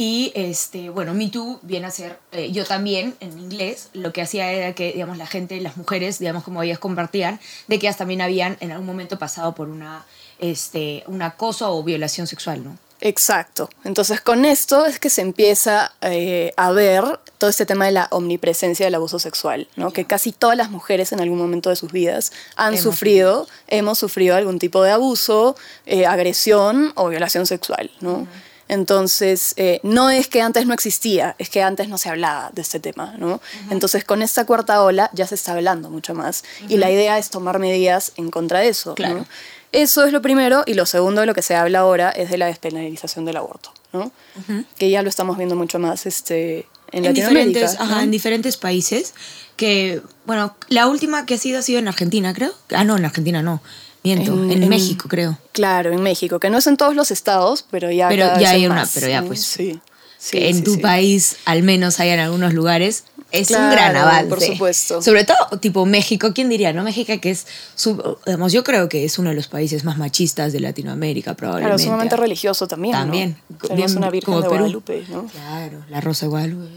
Y, 0.00 0.30
este, 0.36 0.90
bueno, 0.90 1.12
Me 1.12 1.28
Too 1.28 1.58
viene 1.62 1.86
a 1.86 1.90
ser, 1.90 2.20
eh, 2.30 2.52
yo 2.52 2.64
también, 2.64 3.16
en 3.18 3.36
inglés, 3.38 3.88
lo 3.94 4.12
que 4.12 4.22
hacía 4.22 4.50
era 4.52 4.72
que, 4.72 4.92
digamos, 4.92 5.16
la 5.18 5.26
gente, 5.26 5.60
las 5.60 5.76
mujeres, 5.76 6.20
digamos, 6.20 6.44
como 6.44 6.62
ellas 6.62 6.78
compartían, 6.78 7.40
de 7.66 7.78
que 7.80 7.86
ellas 7.86 7.96
también 7.96 8.20
habían 8.20 8.56
en 8.60 8.70
algún 8.70 8.86
momento 8.86 9.18
pasado 9.18 9.56
por 9.56 9.68
una, 9.68 10.04
este, 10.38 11.04
un 11.06 11.22
acoso 11.22 11.72
o 11.74 11.82
violación 11.82 12.26
sexual, 12.26 12.64
¿no? 12.64 12.78
Exacto. 13.00 13.70
Entonces 13.84 14.20
con 14.20 14.44
esto 14.44 14.84
es 14.84 14.98
que 14.98 15.08
se 15.08 15.20
empieza 15.20 15.92
eh, 16.00 16.52
a 16.56 16.72
ver 16.72 17.04
todo 17.38 17.48
este 17.48 17.64
tema 17.64 17.86
de 17.86 17.92
la 17.92 18.08
omnipresencia 18.10 18.86
del 18.86 18.94
abuso 18.96 19.20
sexual, 19.20 19.68
¿no? 19.76 19.92
Que 19.92 20.04
casi 20.04 20.32
todas 20.32 20.56
las 20.56 20.70
mujeres 20.70 21.12
en 21.12 21.20
algún 21.20 21.38
momento 21.38 21.70
de 21.70 21.76
sus 21.76 21.92
vidas 21.92 22.32
han 22.56 22.74
Hemos 22.74 22.82
sufrido, 22.82 23.46
hemos 23.68 23.98
sufrido 23.98 24.34
algún 24.34 24.58
tipo 24.58 24.82
de 24.82 24.90
abuso, 24.90 25.56
eh, 25.86 26.06
agresión 26.06 26.92
o 26.96 27.08
violación 27.08 27.46
sexual, 27.46 27.90
¿no? 28.00 28.26
Entonces, 28.68 29.54
eh, 29.56 29.80
no 29.82 30.10
es 30.10 30.28
que 30.28 30.42
antes 30.42 30.66
no 30.66 30.74
existía, 30.74 31.34
es 31.38 31.48
que 31.48 31.62
antes 31.62 31.88
no 31.88 31.96
se 31.96 32.10
hablaba 32.10 32.50
de 32.52 32.62
este 32.62 32.78
tema, 32.78 33.14
¿no? 33.18 33.40
Entonces, 33.70 34.04
con 34.04 34.20
esta 34.20 34.44
cuarta 34.44 34.82
ola 34.82 35.10
ya 35.14 35.26
se 35.26 35.34
está 35.34 35.52
hablando 35.52 35.88
mucho 35.90 36.14
más. 36.14 36.44
Y 36.68 36.76
la 36.76 36.90
idea 36.90 37.18
es 37.18 37.30
tomar 37.30 37.58
medidas 37.58 38.12
en 38.16 38.30
contra 38.30 38.60
de 38.60 38.68
eso, 38.68 38.90
¿no? 38.90 38.94
Claro. 38.94 39.26
Eso 39.72 40.04
es 40.04 40.12
lo 40.12 40.22
primero. 40.22 40.64
Y 40.66 40.74
lo 40.74 40.86
segundo 40.86 41.22
de 41.22 41.26
lo 41.26 41.34
que 41.34 41.42
se 41.42 41.54
habla 41.54 41.80
ahora 41.80 42.10
es 42.10 42.30
de 42.30 42.38
la 42.38 42.46
despenalización 42.46 43.24
del 43.24 43.38
aborto, 43.38 43.72
¿no? 43.92 44.12
Que 44.78 44.90
ya 44.90 45.02
lo 45.02 45.08
estamos 45.08 45.38
viendo 45.38 45.56
mucho 45.56 45.78
más 45.78 46.04
este, 46.04 46.66
en, 46.92 47.04
en 47.04 47.04
Latinoamérica. 47.04 47.60
diferentes, 47.60 47.80
ajá, 47.80 47.96
¿no? 47.96 48.00
en 48.02 48.10
diferentes 48.10 48.56
países. 48.58 49.14
Que, 49.56 50.02
bueno, 50.24 50.56
la 50.68 50.86
última 50.86 51.26
que 51.26 51.34
ha 51.34 51.38
sido 51.38 51.58
ha 51.58 51.62
sido 51.62 51.78
en 51.78 51.88
Argentina, 51.88 52.32
creo. 52.32 52.52
Ah, 52.70 52.84
no, 52.84 52.96
en 52.96 53.04
Argentina 53.04 53.42
no. 53.42 53.60
Miento, 54.16 54.32
en, 54.44 54.50
En- 54.52 54.62
en- 54.64 54.68
México, 54.68 55.08
creo. 55.08 55.38
Claro, 55.52 55.92
en 55.92 56.02
México, 56.02 56.38
que 56.40 56.50
no 56.50 56.58
es 56.58 56.66
en 56.66 56.76
todos 56.76 56.94
los 56.94 57.10
estados, 57.10 57.64
pero 57.70 57.90
ya 57.90 58.08
Pero 58.08 58.24
cada 58.26 58.34
ya 58.40 58.48
vez 58.52 58.56
hay 58.56 58.66
una- 58.66 58.88
pero 58.94 59.08
ya, 59.08 59.20
¿no? 59.20 59.26
pues, 59.28 59.42
Sí. 59.42 59.80
sí, 60.18 60.38
que 60.38 60.48
en 60.48 60.56
sí, 60.56 60.62
tu 60.62 60.74
sí. 60.74 60.80
país 60.80 61.36
al 61.44 61.62
menos 61.62 62.00
hay 62.00 62.10
en 62.10 62.20
algunos 62.20 62.52
lugares. 62.54 63.04
Es 63.30 63.50
un 63.50 63.70
gran 63.70 63.94
avance. 63.94 64.24
por 64.30 64.40
supuesto. 64.40 65.02
Sobre 65.02 65.24
todo, 65.24 65.36
tipo 65.60 65.84
México, 65.84 66.32
¿quién 66.34 66.48
diría? 66.48 66.72
¿No? 66.72 66.82
México 66.82 67.12
que 67.20 67.30
es, 67.30 67.46
su- 67.74 68.16
digamos, 68.24 68.52
yo 68.54 68.64
creo 68.64 68.88
que 68.88 69.04
es 69.04 69.18
uno 69.18 69.28
de 69.28 69.36
los 69.36 69.48
países 69.48 69.84
más 69.84 69.98
machistas 69.98 70.54
de 70.54 70.60
Latinoamérica, 70.60 71.34
probablemente. 71.34 71.76
Claro, 71.76 71.90
sumamente 71.90 72.16
religioso 72.16 72.66
también. 72.66 72.92
¿no? 72.94 73.00
También. 73.00 73.36
Bien 73.74 73.96
una 73.98 74.08
Virgen 74.08 74.32
como 74.32 74.38
de 74.40 74.48
Perú. 74.48 74.58
Guadalupe, 74.60 75.04
¿no? 75.10 75.26
Claro, 75.26 75.84
la 75.90 76.00
Rosa 76.00 76.24
de 76.24 76.30
Guadalupe. 76.30 76.70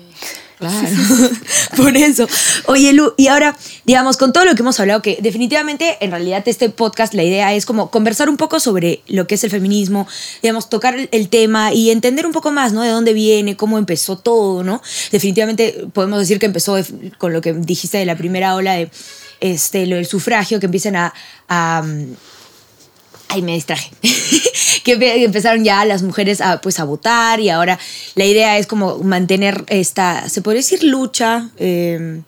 Claro, 0.61 0.87
por 1.75 1.97
eso. 1.97 2.27
Oye, 2.67 2.93
Lu, 2.93 3.15
y 3.17 3.29
ahora, 3.29 3.57
digamos, 3.83 4.15
con 4.15 4.31
todo 4.31 4.45
lo 4.45 4.53
que 4.53 4.61
hemos 4.61 4.79
hablado, 4.79 5.01
que 5.01 5.17
definitivamente 5.19 5.97
en 6.01 6.11
realidad 6.11 6.43
este 6.45 6.69
podcast, 6.69 7.15
la 7.15 7.23
idea 7.23 7.51
es 7.55 7.65
como 7.65 7.89
conversar 7.89 8.29
un 8.29 8.37
poco 8.37 8.59
sobre 8.59 9.01
lo 9.07 9.25
que 9.25 9.33
es 9.33 9.43
el 9.43 9.49
feminismo, 9.49 10.07
digamos, 10.43 10.69
tocar 10.69 11.09
el 11.11 11.29
tema 11.29 11.73
y 11.73 11.89
entender 11.89 12.27
un 12.27 12.31
poco 12.31 12.51
más, 12.51 12.73
¿no? 12.73 12.83
De 12.83 12.89
dónde 12.89 13.13
viene, 13.13 13.57
cómo 13.57 13.79
empezó 13.79 14.19
todo, 14.19 14.63
¿no? 14.63 14.83
Definitivamente 15.11 15.87
podemos 15.93 16.19
decir 16.19 16.37
que 16.37 16.45
empezó 16.45 16.77
con 17.17 17.33
lo 17.33 17.41
que 17.41 17.53
dijiste 17.53 17.97
de 17.97 18.05
la 18.05 18.15
primera 18.15 18.53
ola 18.53 18.75
de 18.75 18.91
este, 19.39 19.87
lo 19.87 19.95
del 19.95 20.05
sufragio, 20.05 20.59
que 20.59 20.67
empiezan 20.67 20.95
a, 20.95 21.11
a 21.49 21.83
Ay, 23.33 23.41
me 23.41 23.53
distraje. 23.53 23.89
que 24.83 25.23
empezaron 25.23 25.63
ya 25.63 25.85
las 25.85 26.03
mujeres 26.03 26.41
a, 26.41 26.61
pues, 26.61 26.79
a 26.79 26.83
votar 26.83 27.39
y 27.39 27.49
ahora 27.49 27.79
la 28.15 28.25
idea 28.25 28.57
es 28.57 28.67
como 28.67 28.97
mantener 28.99 29.63
esta, 29.67 30.29
se 30.29 30.41
podría 30.41 30.59
decir, 30.59 30.83
lucha. 30.83 31.49
Eh, 31.57 32.21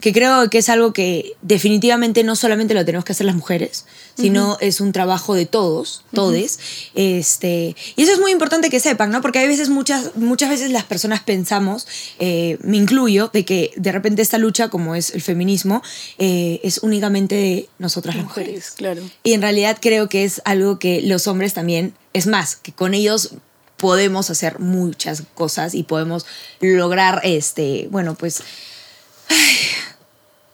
que 0.00 0.12
creo 0.12 0.48
que 0.48 0.58
es 0.58 0.68
algo 0.68 0.92
que 0.92 1.32
definitivamente 1.42 2.22
no 2.22 2.36
solamente 2.36 2.74
lo 2.74 2.84
tenemos 2.84 3.04
que 3.04 3.12
hacer 3.12 3.26
las 3.26 3.34
mujeres, 3.34 3.84
sino 4.16 4.56
es 4.60 4.80
un 4.80 4.92
trabajo 4.92 5.34
de 5.34 5.46
todos, 5.46 6.04
todes. 6.12 6.58
este, 6.94 7.74
y 7.96 8.02
eso 8.02 8.12
es 8.12 8.20
muy 8.20 8.30
importante 8.30 8.70
que 8.70 8.80
sepan, 8.80 9.10
¿no? 9.10 9.20
Porque 9.20 9.40
hay 9.40 9.48
veces, 9.48 9.68
muchas, 9.68 10.14
muchas 10.16 10.50
veces 10.50 10.70
las 10.70 10.84
personas 10.84 11.20
pensamos, 11.20 11.86
eh, 12.18 12.58
me 12.62 12.76
incluyo, 12.76 13.30
de 13.32 13.44
que 13.44 13.72
de 13.76 13.92
repente 13.92 14.22
esta 14.22 14.38
lucha, 14.38 14.68
como 14.68 14.94
es 14.94 15.10
el 15.10 15.22
feminismo, 15.22 15.82
eh, 16.18 16.60
es 16.62 16.78
únicamente 16.78 17.34
de 17.34 17.68
nosotras 17.78 18.14
las 18.14 18.24
mujeres. 18.24 18.72
Claro. 18.76 19.02
Y 19.24 19.32
en 19.32 19.42
realidad 19.42 19.78
creo 19.80 20.08
que 20.08 20.24
es 20.24 20.40
algo 20.44 20.78
que 20.78 21.02
los 21.02 21.26
hombres 21.26 21.54
también, 21.54 21.94
es 22.12 22.26
más, 22.26 22.56
que 22.56 22.72
con 22.72 22.94
ellos 22.94 23.32
podemos 23.76 24.30
hacer 24.30 24.58
muchas 24.58 25.22
cosas 25.34 25.74
y 25.74 25.84
podemos 25.84 26.26
lograr, 26.60 27.20
este, 27.24 27.88
bueno, 27.90 28.14
pues 28.14 28.42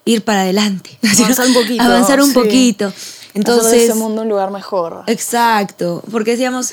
ir 0.04 0.22
para 0.22 0.42
adelante. 0.42 0.98
Avanzar 1.18 1.46
un 1.46 1.54
poquito. 1.54 1.82
Avanzar 1.82 2.20
un 2.20 2.32
poquito. 2.32 2.92
Entonces. 3.34 3.66
Hacer 3.66 3.78
de 3.78 3.84
ese 3.86 3.94
mundo 3.94 4.22
un 4.22 4.28
lugar 4.28 4.50
mejor. 4.50 5.04
Exacto. 5.06 6.02
Porque 6.10 6.32
decíamos, 6.32 6.72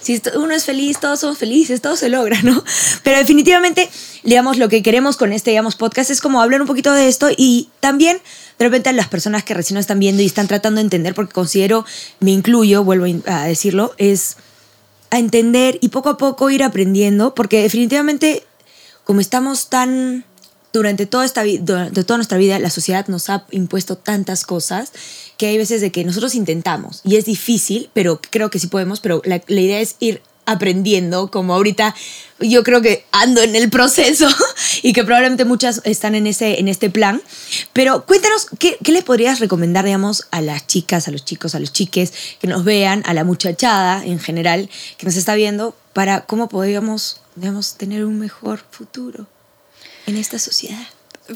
si 0.00 0.20
uno 0.34 0.54
es 0.54 0.64
feliz, 0.64 0.98
todos 0.98 1.20
somos 1.20 1.38
felices, 1.38 1.80
todo 1.80 1.96
se 1.96 2.08
logra, 2.08 2.40
¿no? 2.42 2.62
Pero 3.02 3.18
definitivamente, 3.18 3.88
digamos, 4.24 4.58
lo 4.58 4.68
que 4.68 4.82
queremos 4.82 5.16
con 5.16 5.32
este, 5.32 5.50
digamos, 5.50 5.76
podcast 5.76 6.10
es 6.10 6.20
como 6.20 6.40
hablar 6.40 6.60
un 6.60 6.66
poquito 6.66 6.92
de 6.92 7.08
esto 7.08 7.28
y 7.36 7.68
también, 7.80 8.20
de 8.58 8.64
repente, 8.64 8.88
a 8.88 8.92
las 8.92 9.08
personas 9.08 9.44
que 9.44 9.54
recién 9.54 9.74
nos 9.74 9.82
están 9.82 9.98
viendo 9.98 10.22
y 10.22 10.26
están 10.26 10.48
tratando 10.48 10.78
de 10.78 10.84
entender, 10.84 11.14
porque 11.14 11.32
considero, 11.32 11.84
me 12.18 12.30
incluyo, 12.30 12.82
vuelvo 12.84 13.06
a 13.26 13.44
decirlo, 13.44 13.94
es 13.98 14.36
a 15.10 15.18
entender 15.18 15.78
y 15.80 15.88
poco 15.88 16.08
a 16.08 16.16
poco 16.16 16.50
ir 16.50 16.62
aprendiendo, 16.62 17.34
porque 17.34 17.62
definitivamente, 17.62 18.44
como 19.04 19.20
estamos 19.20 19.68
tan 19.68 20.24
durante 20.72 21.06
toda, 21.06 21.24
esta, 21.24 21.42
durante 21.60 22.04
toda 22.04 22.18
nuestra 22.18 22.38
vida 22.38 22.58
la 22.58 22.70
sociedad 22.70 23.06
nos 23.08 23.28
ha 23.30 23.44
impuesto 23.50 23.96
tantas 23.96 24.44
cosas 24.44 24.92
que 25.36 25.46
hay 25.46 25.58
veces 25.58 25.80
de 25.80 25.90
que 25.90 26.04
nosotros 26.04 26.34
intentamos 26.34 27.00
y 27.04 27.16
es 27.16 27.24
difícil, 27.24 27.90
pero 27.92 28.20
creo 28.30 28.50
que 28.50 28.58
sí 28.58 28.66
podemos, 28.66 29.00
pero 29.00 29.22
la, 29.24 29.42
idea 29.48 29.80
es 29.80 29.96
ir 29.98 30.22
aprendiendo, 30.46 31.30
como 31.30 31.54
ahorita 31.54 31.94
yo 32.40 32.64
creo 32.64 32.82
que 32.82 33.04
ando 33.12 33.40
en 33.40 33.54
el 33.56 33.70
proceso 33.70 34.28
y 34.82 34.92
que 34.92 35.04
probablemente 35.04 35.44
muchas 35.44 35.80
están 35.84 36.14
en, 36.14 36.26
ese, 36.26 36.58
en 36.60 36.68
este 36.68 36.90
plan. 36.90 37.22
Pero 37.72 38.04
cuéntanos, 38.04 38.48
¿qué, 38.58 38.76
¿qué 38.82 38.92
les 38.92 39.04
podrías 39.04 39.38
recomendar, 39.38 39.84
digamos, 39.84 40.26
a 40.30 40.40
las 40.40 40.66
chicas, 40.66 41.08
a 41.08 41.10
los 41.10 41.24
chicos, 41.24 41.54
a 41.54 41.60
los 41.60 41.72
chiques 41.72 42.12
que 42.40 42.46
nos 42.46 42.64
vean, 42.64 43.02
a 43.06 43.14
la 43.14 43.24
muchachada 43.24 44.04
en 44.04 44.18
general 44.18 44.68
que 44.98 45.06
nos 45.06 45.16
está 45.16 45.34
viendo, 45.34 45.76
para 45.92 46.22
cómo 46.22 46.48
podríamos, 46.48 47.20
digamos, 47.36 47.76
tener 47.76 48.04
un 48.04 48.18
mejor 48.18 48.60
futuro? 48.70 49.26
En 50.06 50.16
esta 50.16 50.38
sociedad? 50.38 50.82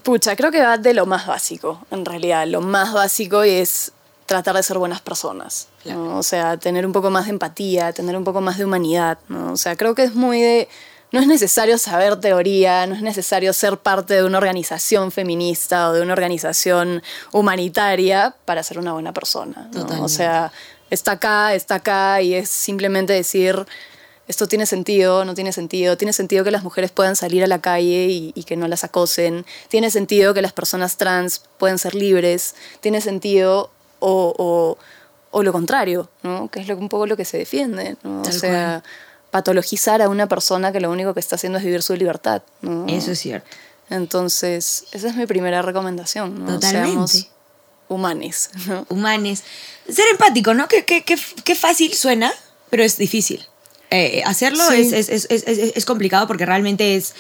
Pucha, 0.03 0.35
creo 0.35 0.51
que 0.51 0.61
va 0.61 0.77
de 0.77 0.95
lo 0.95 1.07
más 1.07 1.27
básico, 1.27 1.87
en 1.91 2.05
realidad. 2.05 2.47
Lo 2.47 2.61
más 2.61 2.93
básico 2.93 3.43
es 3.43 3.93
tratar 4.27 4.57
de 4.57 4.63
ser 4.63 4.79
buenas 4.79 5.01
personas. 5.01 5.69
O 5.87 6.23
sea, 6.23 6.57
tener 6.57 6.87
un 6.87 6.93
poco 6.93 7.11
más 7.11 7.27
de 7.27 7.31
empatía, 7.31 7.93
tener 7.93 8.17
un 8.17 8.25
poco 8.25 8.41
más 8.41 8.59
de 8.59 8.65
humanidad. 8.65 9.19
¿no? 9.29 9.53
O 9.53 9.57
sea, 9.57 9.77
creo 9.77 9.95
que 9.95 10.05
es 10.05 10.15
muy 10.15 10.41
de... 10.41 10.69
No 11.13 11.21
es 11.21 11.29
necesario 11.29 11.79
saber 11.79 12.17
teoría, 12.17 12.89
no 12.89 12.97
es 12.97 13.03
necesario 13.03 13.53
ser 13.53 13.79
parte 13.79 14.15
de 14.15 14.25
una 14.25 14.39
organización 14.39 15.13
feminista 15.13 15.91
o 15.91 15.93
de 15.93 16.03
una 16.03 16.13
organización 16.13 17.05
humanitaria 17.31 18.35
para 18.45 18.65
ser 18.65 18.81
una 18.81 18.95
buena 18.95 19.13
persona. 19.13 19.71
O 20.01 20.09
sea, 20.09 20.51
está 20.91 21.13
acá, 21.13 21.55
está 21.55 21.77
acá 21.77 22.21
y 22.21 22.35
es 22.35 22.51
simplemente 22.51 23.13
decir 23.13 23.65
esto 24.27 24.47
tiene 24.47 24.67
sentido, 24.67 25.25
no 25.25 25.35
tiene 25.35 25.53
sentido, 25.53 25.97
tiene 25.97 26.13
sentido 26.13 26.45
que 26.45 26.51
las 26.51 26.63
mujeres 26.63 26.91
puedan 26.91 27.15
salir 27.15 27.45
a 27.45 27.47
la 27.47 27.61
calle 27.61 28.07
y, 28.09 28.45
que 28.45 28.57
no 28.57 28.69
las 28.69 28.85
acosen, 28.85 29.45
tiene 29.69 29.91
sentido 29.91 30.33
que 30.33 30.43
las 30.43 30.53
personas 30.53 30.97
trans 30.97 31.43
puedan 31.59 31.79
ser 31.79 31.95
libres, 31.95 32.55
tiene 32.81 33.01
sentido 33.01 33.71
o, 34.01 34.79
lo 35.33 35.53
contrario, 35.53 36.09
¿no? 36.23 36.49
que 36.49 36.61
es 36.61 36.69
lo, 36.69 36.77
un 36.77 36.89
poco 36.89 37.07
lo 37.07 37.17
que 37.17 37.25
se 37.25 37.39
defiende. 37.39 37.97
O 38.05 38.33
sea, 38.33 38.83
patologizar 39.31 40.01
a 40.01 40.09
una 40.09 40.27
persona 40.27 40.73
que 40.73 40.81
lo 40.81 40.91
único 40.91 41.13
que 41.13 41.21
está 41.21 41.37
haciendo 41.37 41.59
es 41.59 41.65
vivir 41.65 41.83
su 41.83 41.95
libertad. 41.95 42.43
Eso 42.89 43.13
es 43.13 43.19
cierto. 43.19 43.49
Entonces, 43.91 44.87
esa 44.93 45.09
es 45.09 45.17
mi 45.17 45.27
primera 45.27 45.61
recomendación. 45.61 46.45
¿no? 46.45 46.61
Seamos 46.61 47.29
humanes. 47.89 48.51
Humanes. 48.89 49.45
Ser 49.89 50.07
empático, 50.11 50.55
¿no? 50.55 50.67
Qué, 50.69 50.85
qué 50.85 51.55
fácil 51.55 51.93
suena, 51.93 52.33
pero 52.71 52.83
es 52.83 52.97
difícil. 52.97 53.47
Eh, 53.95 54.23
hacerlo 54.27 54.69
es, 54.73 54.93
es, 54.93 55.09
es, 55.09 55.45
es, 55.47 55.85
complicado 55.85 56.27
porque 56.27 56.45
realmente 56.45 56.97
es... 56.97 57.15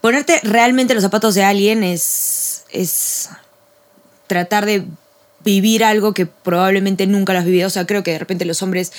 Ponerte 0.00 0.40
realmente 0.42 0.94
los 0.94 1.04
zapatos 1.04 1.36
de 1.36 1.44
alguien 1.44 1.84
es, 1.84 2.64
es 2.70 3.28
tratar 4.26 4.66
de 4.66 4.84
vivir 5.44 5.84
algo 5.84 6.12
que 6.12 6.26
probablemente 6.26 7.06
nunca 7.06 7.32
lo 7.32 7.38
has 7.38 7.44
vivido. 7.44 7.68
O 7.68 7.70
sea, 7.70 7.86
creo 7.86 8.02
que 8.02 8.10
de 8.10 8.18
repente 8.18 8.44
los 8.44 8.62
hombres 8.62 8.92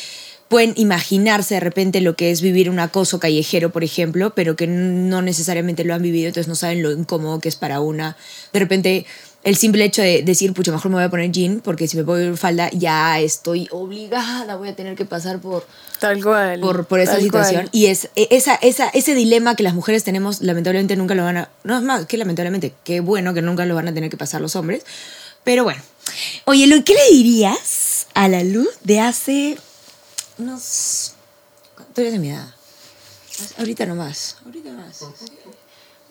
pueden 0.47 0.73
imaginarse 0.77 1.55
de 1.55 1.59
repente 1.59 1.99
lo 1.99 2.15
que 2.15 2.31
es 2.31 2.41
vivir 2.41 2.69
un 2.69 2.79
acoso 2.79 3.19
callejero, 3.19 3.71
por 3.71 3.83
ejemplo, 3.83 4.33
pero 4.33 4.55
que 4.55 4.67
no 4.67 5.21
necesariamente 5.21 5.83
lo 5.83 5.93
han 5.95 6.03
vivido, 6.03 6.27
entonces 6.27 6.47
no 6.47 6.55
saben 6.55 6.83
lo 6.83 6.91
incómodo 6.91 7.41
que 7.41 7.49
es 7.49 7.57
para 7.57 7.81
una. 7.81 8.15
De 8.53 8.59
repente 8.59 9.05
el 9.43 9.57
simple 9.57 9.83
hecho 9.83 10.01
de 10.01 10.23
decir, 10.23 10.53
pucha, 10.53 10.71
mejor 10.71 10.89
me 10.89 10.95
voy 10.95 11.03
a 11.03 11.09
poner 11.09 11.29
jean, 11.31 11.59
porque 11.59 11.87
si 11.87 11.97
me 11.97 12.03
pongo 12.05 12.37
falda 12.37 12.69
ya 12.71 13.19
estoy 13.19 13.67
obligada, 13.71 14.55
voy 14.55 14.69
a 14.69 14.75
tener 14.75 14.95
que 14.95 15.03
pasar 15.03 15.39
por... 15.39 15.67
Tal 15.99 16.23
cual. 16.23 16.61
Por, 16.61 16.85
por 16.85 17.01
esa 17.01 17.19
situación. 17.19 17.67
Y 17.71 17.87
es 17.87 18.09
e, 18.15 18.27
esa, 18.31 18.55
esa, 18.55 18.87
ese 18.89 19.15
dilema 19.15 19.55
que 19.55 19.63
las 19.63 19.73
mujeres 19.73 20.05
tenemos, 20.05 20.41
lamentablemente 20.41 20.95
nunca 20.95 21.13
lo 21.13 21.23
van 21.23 21.37
a... 21.37 21.49
No 21.63 21.77
es 21.77 21.83
más, 21.83 22.05
que 22.05 22.17
lamentablemente, 22.17 22.73
qué 22.85 23.01
bueno 23.01 23.33
que 23.33 23.41
nunca 23.41 23.65
lo 23.65 23.75
van 23.75 23.89
a 23.89 23.93
tener 23.93 24.09
que 24.09 24.17
pasar 24.17 24.39
los 24.39 24.55
hombres. 24.55 24.85
Pero 25.43 25.65
bueno. 25.65 25.81
Oye, 26.45 26.83
¿qué 26.83 26.93
le 26.93 27.15
dirías 27.15 28.07
a 28.13 28.29
la 28.29 28.43
luz 28.43 28.69
de 28.83 29.01
hace 29.01 29.57
unos... 30.37 31.15
¿Cuánto 31.75 31.99
eres 31.99 32.13
de 32.13 32.19
mi 32.19 32.29
edad? 32.29 32.47
Ahorita 33.57 33.85
nomás. 33.85 34.37
Ahorita 34.45 34.71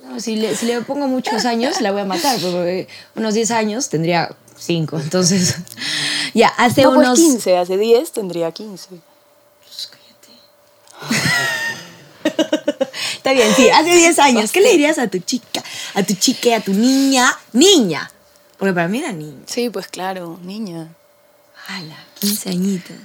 más 0.09 0.25
si, 0.25 0.37
le, 0.37 0.55
si, 0.57 0.67
le, 0.67 0.81
pongo 0.83 1.07
muchos 1.09 1.45
años, 1.45 1.81
la 1.81 1.93
voy 1.93 2.03
a 2.03 2.05
matar, 2.05 2.39
porque 2.41 2.89
unos 3.15 3.35
10 3.35 3.51
años 3.53 3.89
tendría 3.89 4.35
5. 4.59 4.99
Entonces, 5.01 5.57
ya, 6.35 6.49
hace 6.49 6.83
no, 6.83 6.95
pues 6.95 7.07
unos. 7.07 7.19
15, 7.19 7.57
hace 7.59 7.77
10 7.77 8.13
tendría 8.13 8.51
15. 8.51 8.89
Pues 9.65 9.91
cállate. 9.91 10.31
Está 13.17 13.33
bien, 13.33 13.55
sí, 13.55 13.69
hace 13.71 13.95
10 13.95 14.19
años. 14.19 14.53
¿Qué 14.53 14.61
le 14.61 14.71
dirías 14.71 14.99
a 14.99 15.09
tu 15.09 15.19
chica, 15.19 15.63
a 15.95 16.03
tu 16.03 16.15
chique, 16.15 16.55
a 16.55 16.61
tu 16.61 16.73
niña? 16.73 17.39
Niña. 17.53 18.11
Porque 18.59 18.73
para 18.75 18.89
mí 18.89 18.99
era 18.99 19.13
niña. 19.13 19.43
Sí, 19.47 19.71
pues 19.71 19.89
claro, 19.89 20.39
niña. 20.43 20.89
¡Hala! 21.67 21.97
15 22.21 22.51
añitos. 22.51 22.97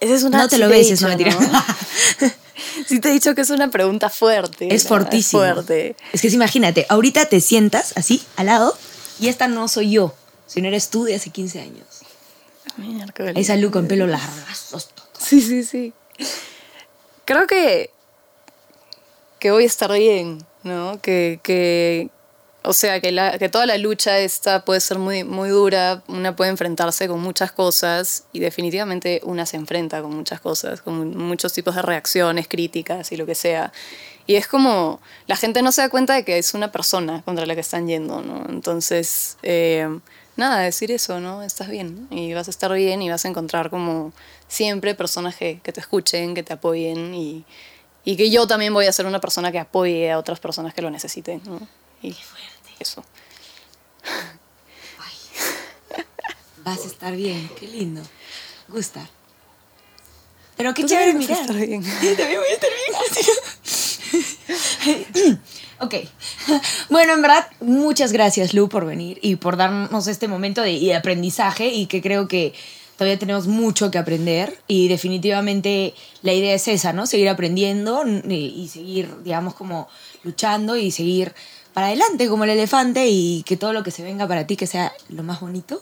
Esa 0.00 0.14
es 0.14 0.22
una 0.22 0.38
No 0.38 0.48
te 0.48 0.58
lo 0.58 0.68
beses, 0.68 1.02
no 1.02 1.08
me 1.08 1.16
tiras. 1.16 1.36
sí 2.86 3.00
te 3.00 3.08
he 3.08 3.12
dicho 3.12 3.34
que 3.34 3.40
es 3.40 3.50
una 3.50 3.70
pregunta 3.70 4.10
fuerte. 4.10 4.74
Es 4.74 4.86
fortísimo. 4.86 5.42
Es 5.42 5.54
fuerte. 5.54 5.96
Es 6.12 6.22
que 6.22 6.28
imagínate, 6.28 6.86
ahorita 6.88 7.26
te 7.26 7.40
sientas 7.40 7.92
así, 7.96 8.22
al 8.36 8.46
lado, 8.46 8.76
y 9.20 9.28
esta 9.28 9.48
no 9.48 9.68
soy 9.68 9.90
yo, 9.90 10.14
sino 10.46 10.68
eres 10.68 10.90
tú 10.90 11.04
de 11.04 11.14
hace 11.14 11.30
15 11.30 11.60
años. 11.60 11.86
Esa 13.34 13.56
Lu 13.56 13.70
con 13.70 13.88
pelo 13.88 14.06
largo. 14.06 14.32
Sí, 15.18 15.40
sí, 15.40 15.64
sí. 15.64 15.92
Creo 17.24 17.46
que, 17.46 17.90
que 19.38 19.50
voy 19.50 19.64
a 19.64 19.66
estar 19.66 19.92
bien, 19.92 20.44
¿no? 20.62 21.00
Que, 21.02 21.40
que, 21.42 22.08
o 22.68 22.74
sea, 22.74 23.00
que, 23.00 23.12
la, 23.12 23.38
que 23.38 23.48
toda 23.48 23.64
la 23.64 23.78
lucha 23.78 24.18
esta 24.18 24.62
puede 24.62 24.80
ser 24.80 24.98
muy, 24.98 25.24
muy 25.24 25.48
dura, 25.48 26.02
una 26.06 26.36
puede 26.36 26.50
enfrentarse 26.50 27.08
con 27.08 27.18
muchas 27.18 27.50
cosas 27.50 28.24
y 28.30 28.40
definitivamente 28.40 29.22
una 29.24 29.46
se 29.46 29.56
enfrenta 29.56 30.02
con 30.02 30.14
muchas 30.14 30.38
cosas, 30.42 30.82
con 30.82 31.16
muchos 31.16 31.54
tipos 31.54 31.74
de 31.76 31.80
reacciones, 31.80 32.46
críticas 32.46 33.10
y 33.10 33.16
lo 33.16 33.24
que 33.24 33.34
sea. 33.34 33.72
Y 34.26 34.34
es 34.34 34.46
como, 34.46 35.00
la 35.26 35.36
gente 35.36 35.62
no 35.62 35.72
se 35.72 35.80
da 35.80 35.88
cuenta 35.88 36.12
de 36.12 36.26
que 36.26 36.36
es 36.36 36.52
una 36.52 36.70
persona 36.70 37.22
contra 37.22 37.46
la 37.46 37.54
que 37.54 37.62
están 37.62 37.88
yendo, 37.88 38.20
¿no? 38.20 38.44
Entonces, 38.50 39.38
eh, 39.42 39.88
nada, 40.36 40.58
decir 40.58 40.92
eso, 40.92 41.20
¿no? 41.20 41.42
Estás 41.42 41.70
bien 41.70 42.06
y 42.10 42.34
vas 42.34 42.48
a 42.48 42.50
estar 42.50 42.70
bien 42.74 43.00
y 43.00 43.08
vas 43.08 43.24
a 43.24 43.28
encontrar 43.28 43.70
como 43.70 44.12
siempre 44.46 44.94
personas 44.94 45.36
que, 45.36 45.60
que 45.60 45.72
te 45.72 45.80
escuchen, 45.80 46.34
que 46.34 46.42
te 46.42 46.52
apoyen 46.52 47.14
y, 47.14 47.46
y 48.04 48.18
que 48.18 48.28
yo 48.28 48.46
también 48.46 48.74
voy 48.74 48.84
a 48.84 48.92
ser 48.92 49.06
una 49.06 49.20
persona 49.22 49.50
que 49.50 49.58
apoye 49.58 50.12
a 50.12 50.18
otras 50.18 50.38
personas 50.38 50.74
que 50.74 50.82
lo 50.82 50.90
necesiten. 50.90 51.40
¿no? 51.46 51.66
Y 52.02 52.14
eso. 52.80 53.04
Vas 56.64 56.84
a 56.84 56.86
estar 56.86 57.16
bien, 57.16 57.48
qué 57.58 57.66
lindo. 57.66 58.02
Gusta. 58.68 59.08
Pero 60.56 60.74
qué 60.74 60.84
chévere 60.84 61.14
mirar. 61.14 61.40
estar 61.40 61.56
bien. 61.56 61.82
También 62.16 62.40
voy 62.40 62.50
a 62.50 62.54
estar 62.54 62.70
bien. 65.24 65.40
ok. 65.80 65.94
Bueno, 66.90 67.14
en 67.14 67.22
verdad, 67.22 67.48
muchas 67.60 68.12
gracias, 68.12 68.52
Lu, 68.52 68.68
por 68.68 68.84
venir 68.84 69.18
y 69.22 69.36
por 69.36 69.56
darnos 69.56 70.08
este 70.08 70.28
momento 70.28 70.60
de, 70.60 70.78
de 70.78 70.94
aprendizaje 70.94 71.68
y 71.68 71.86
que 71.86 72.02
creo 72.02 72.28
que 72.28 72.52
todavía 72.96 73.18
tenemos 73.18 73.46
mucho 73.46 73.90
que 73.92 73.98
aprender 73.98 74.58
y 74.66 74.88
definitivamente 74.88 75.94
la 76.22 76.32
idea 76.32 76.54
es 76.54 76.66
esa, 76.66 76.92
¿no? 76.92 77.06
Seguir 77.06 77.28
aprendiendo 77.28 78.02
y, 78.06 78.34
y 78.34 78.68
seguir, 78.68 79.22
digamos, 79.22 79.54
como 79.54 79.88
luchando 80.24 80.76
y 80.76 80.90
seguir 80.90 81.32
para 81.78 81.90
adelante 81.90 82.28
como 82.28 82.42
el 82.42 82.50
elefante 82.50 83.06
y 83.06 83.44
que 83.44 83.56
todo 83.56 83.72
lo 83.72 83.84
que 83.84 83.92
se 83.92 84.02
venga 84.02 84.26
para 84.26 84.48
ti 84.48 84.56
que 84.56 84.66
sea 84.66 84.92
lo 85.10 85.22
más 85.22 85.38
bonito. 85.38 85.80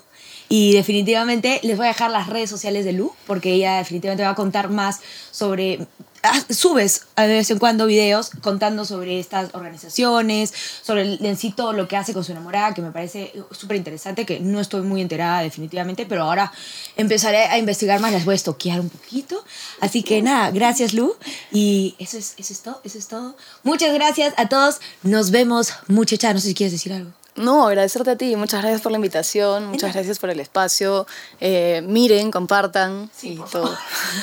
Y 0.49 0.73
definitivamente 0.75 1.59
les 1.65 1.77
voy 1.77 1.87
a 1.87 1.89
dejar 1.89 2.11
las 2.11 2.29
redes 2.29 2.49
sociales 2.51 2.85
de 2.85 2.93
Lu, 2.93 3.13
porque 3.27 3.53
ella 3.53 3.79
definitivamente 3.79 4.23
va 4.23 4.31
a 4.31 4.35
contar 4.37 4.71
más 4.71 5.01
sobre... 5.33 5.87
ah, 6.23 6.41
Subes 6.51 7.03
de 7.17 7.27
vez 7.27 7.51
en 7.51 7.59
cuando 7.59 7.87
videos 7.87 8.31
contando 8.43 8.85
sobre 8.85 9.19
estas 9.19 9.55
organizaciones, 9.55 10.53
sobre 10.83 11.03
el- 11.03 11.19
en 11.21 11.37
lo 11.77 11.89
que 11.89 11.97
hace 11.97 12.13
con 12.13 12.23
su 12.23 12.31
enamorada, 12.31 12.75
que 12.75 12.81
me 12.83 12.93
parece 12.93 13.33
súper 13.51 13.77
interesante, 13.77 14.25
que 14.25 14.39
no 14.39 14.61
estoy 14.61 14.83
muy 14.83 15.01
enterada 15.01 15.41
definitivamente, 15.43 16.07
pero 16.07 16.23
ahora 16.23 16.53
empezaré 16.97 17.39
a 17.47 17.59
investigar 17.59 17.99
más, 17.99 18.13
las 18.13 18.25
voy 18.25 18.35
a 18.35 18.37
estoquear 18.37 18.81
un 18.81 18.89
poquito. 18.89 19.45
Así 19.81 20.05
que 20.05 20.23
nada, 20.23 20.53
gracias 20.53 20.95
Lu. 20.95 21.17
Y 21.53 21.97
eso 21.99 22.19
es, 22.19 22.35
eso 22.39 22.53
es 22.53 22.61
todo, 22.61 22.81
eso 22.85 22.99
es 22.99 23.09
todo. 23.09 23.37
Muchas 23.65 23.93
gracias 23.93 24.33
a 24.37 24.49
todos. 24.49 24.77
Nos 25.03 25.33
vemos, 25.33 25.73
muchacha. 25.89 26.33
No 26.33 26.39
sé 26.39 26.49
si 26.49 26.55
quieres 26.55 26.73
decir 26.73 26.93
algo. 26.93 27.11
No, 27.37 27.67
agradecerte 27.67 28.11
a 28.13 28.17
ti. 28.17 28.35
Muchas 28.37 28.63
gracias 28.63 28.81
por 28.81 28.93
la 28.93 28.97
invitación. 28.97 29.67
Muchas 29.67 29.93
gracias 29.93 30.19
por 30.19 30.31
el 30.31 30.41
espacio. 30.41 31.07
Eh, 31.41 31.83
miren, 31.87 32.31
compartan 32.31 33.11
y 33.23 33.37
todo. 33.37 33.77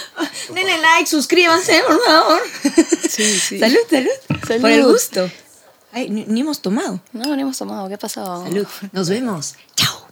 Denle 0.53 0.77
like, 0.79 1.07
suscríbanse, 1.07 1.81
por 1.87 2.03
favor. 2.03 2.41
Sí, 3.13 3.39
sí. 3.39 3.59
Salud, 3.59 3.77
salud. 3.87 4.09
Salud. 4.47 4.61
Por 4.61 4.71
el 4.71 4.85
gusto. 4.85 5.29
Ay, 5.91 6.09
ni, 6.09 6.25
ni 6.25 6.41
hemos 6.41 6.63
tomado. 6.63 6.99
No, 7.11 7.25
no 7.25 7.39
hemos 7.39 7.59
tomado. 7.59 7.87
¿Qué 7.87 7.93
ha 7.93 7.99
pasado? 7.99 8.43
Salud. 8.43 8.65
Nos 8.91 9.07
vemos. 9.07 9.53
Chao. 9.75 10.07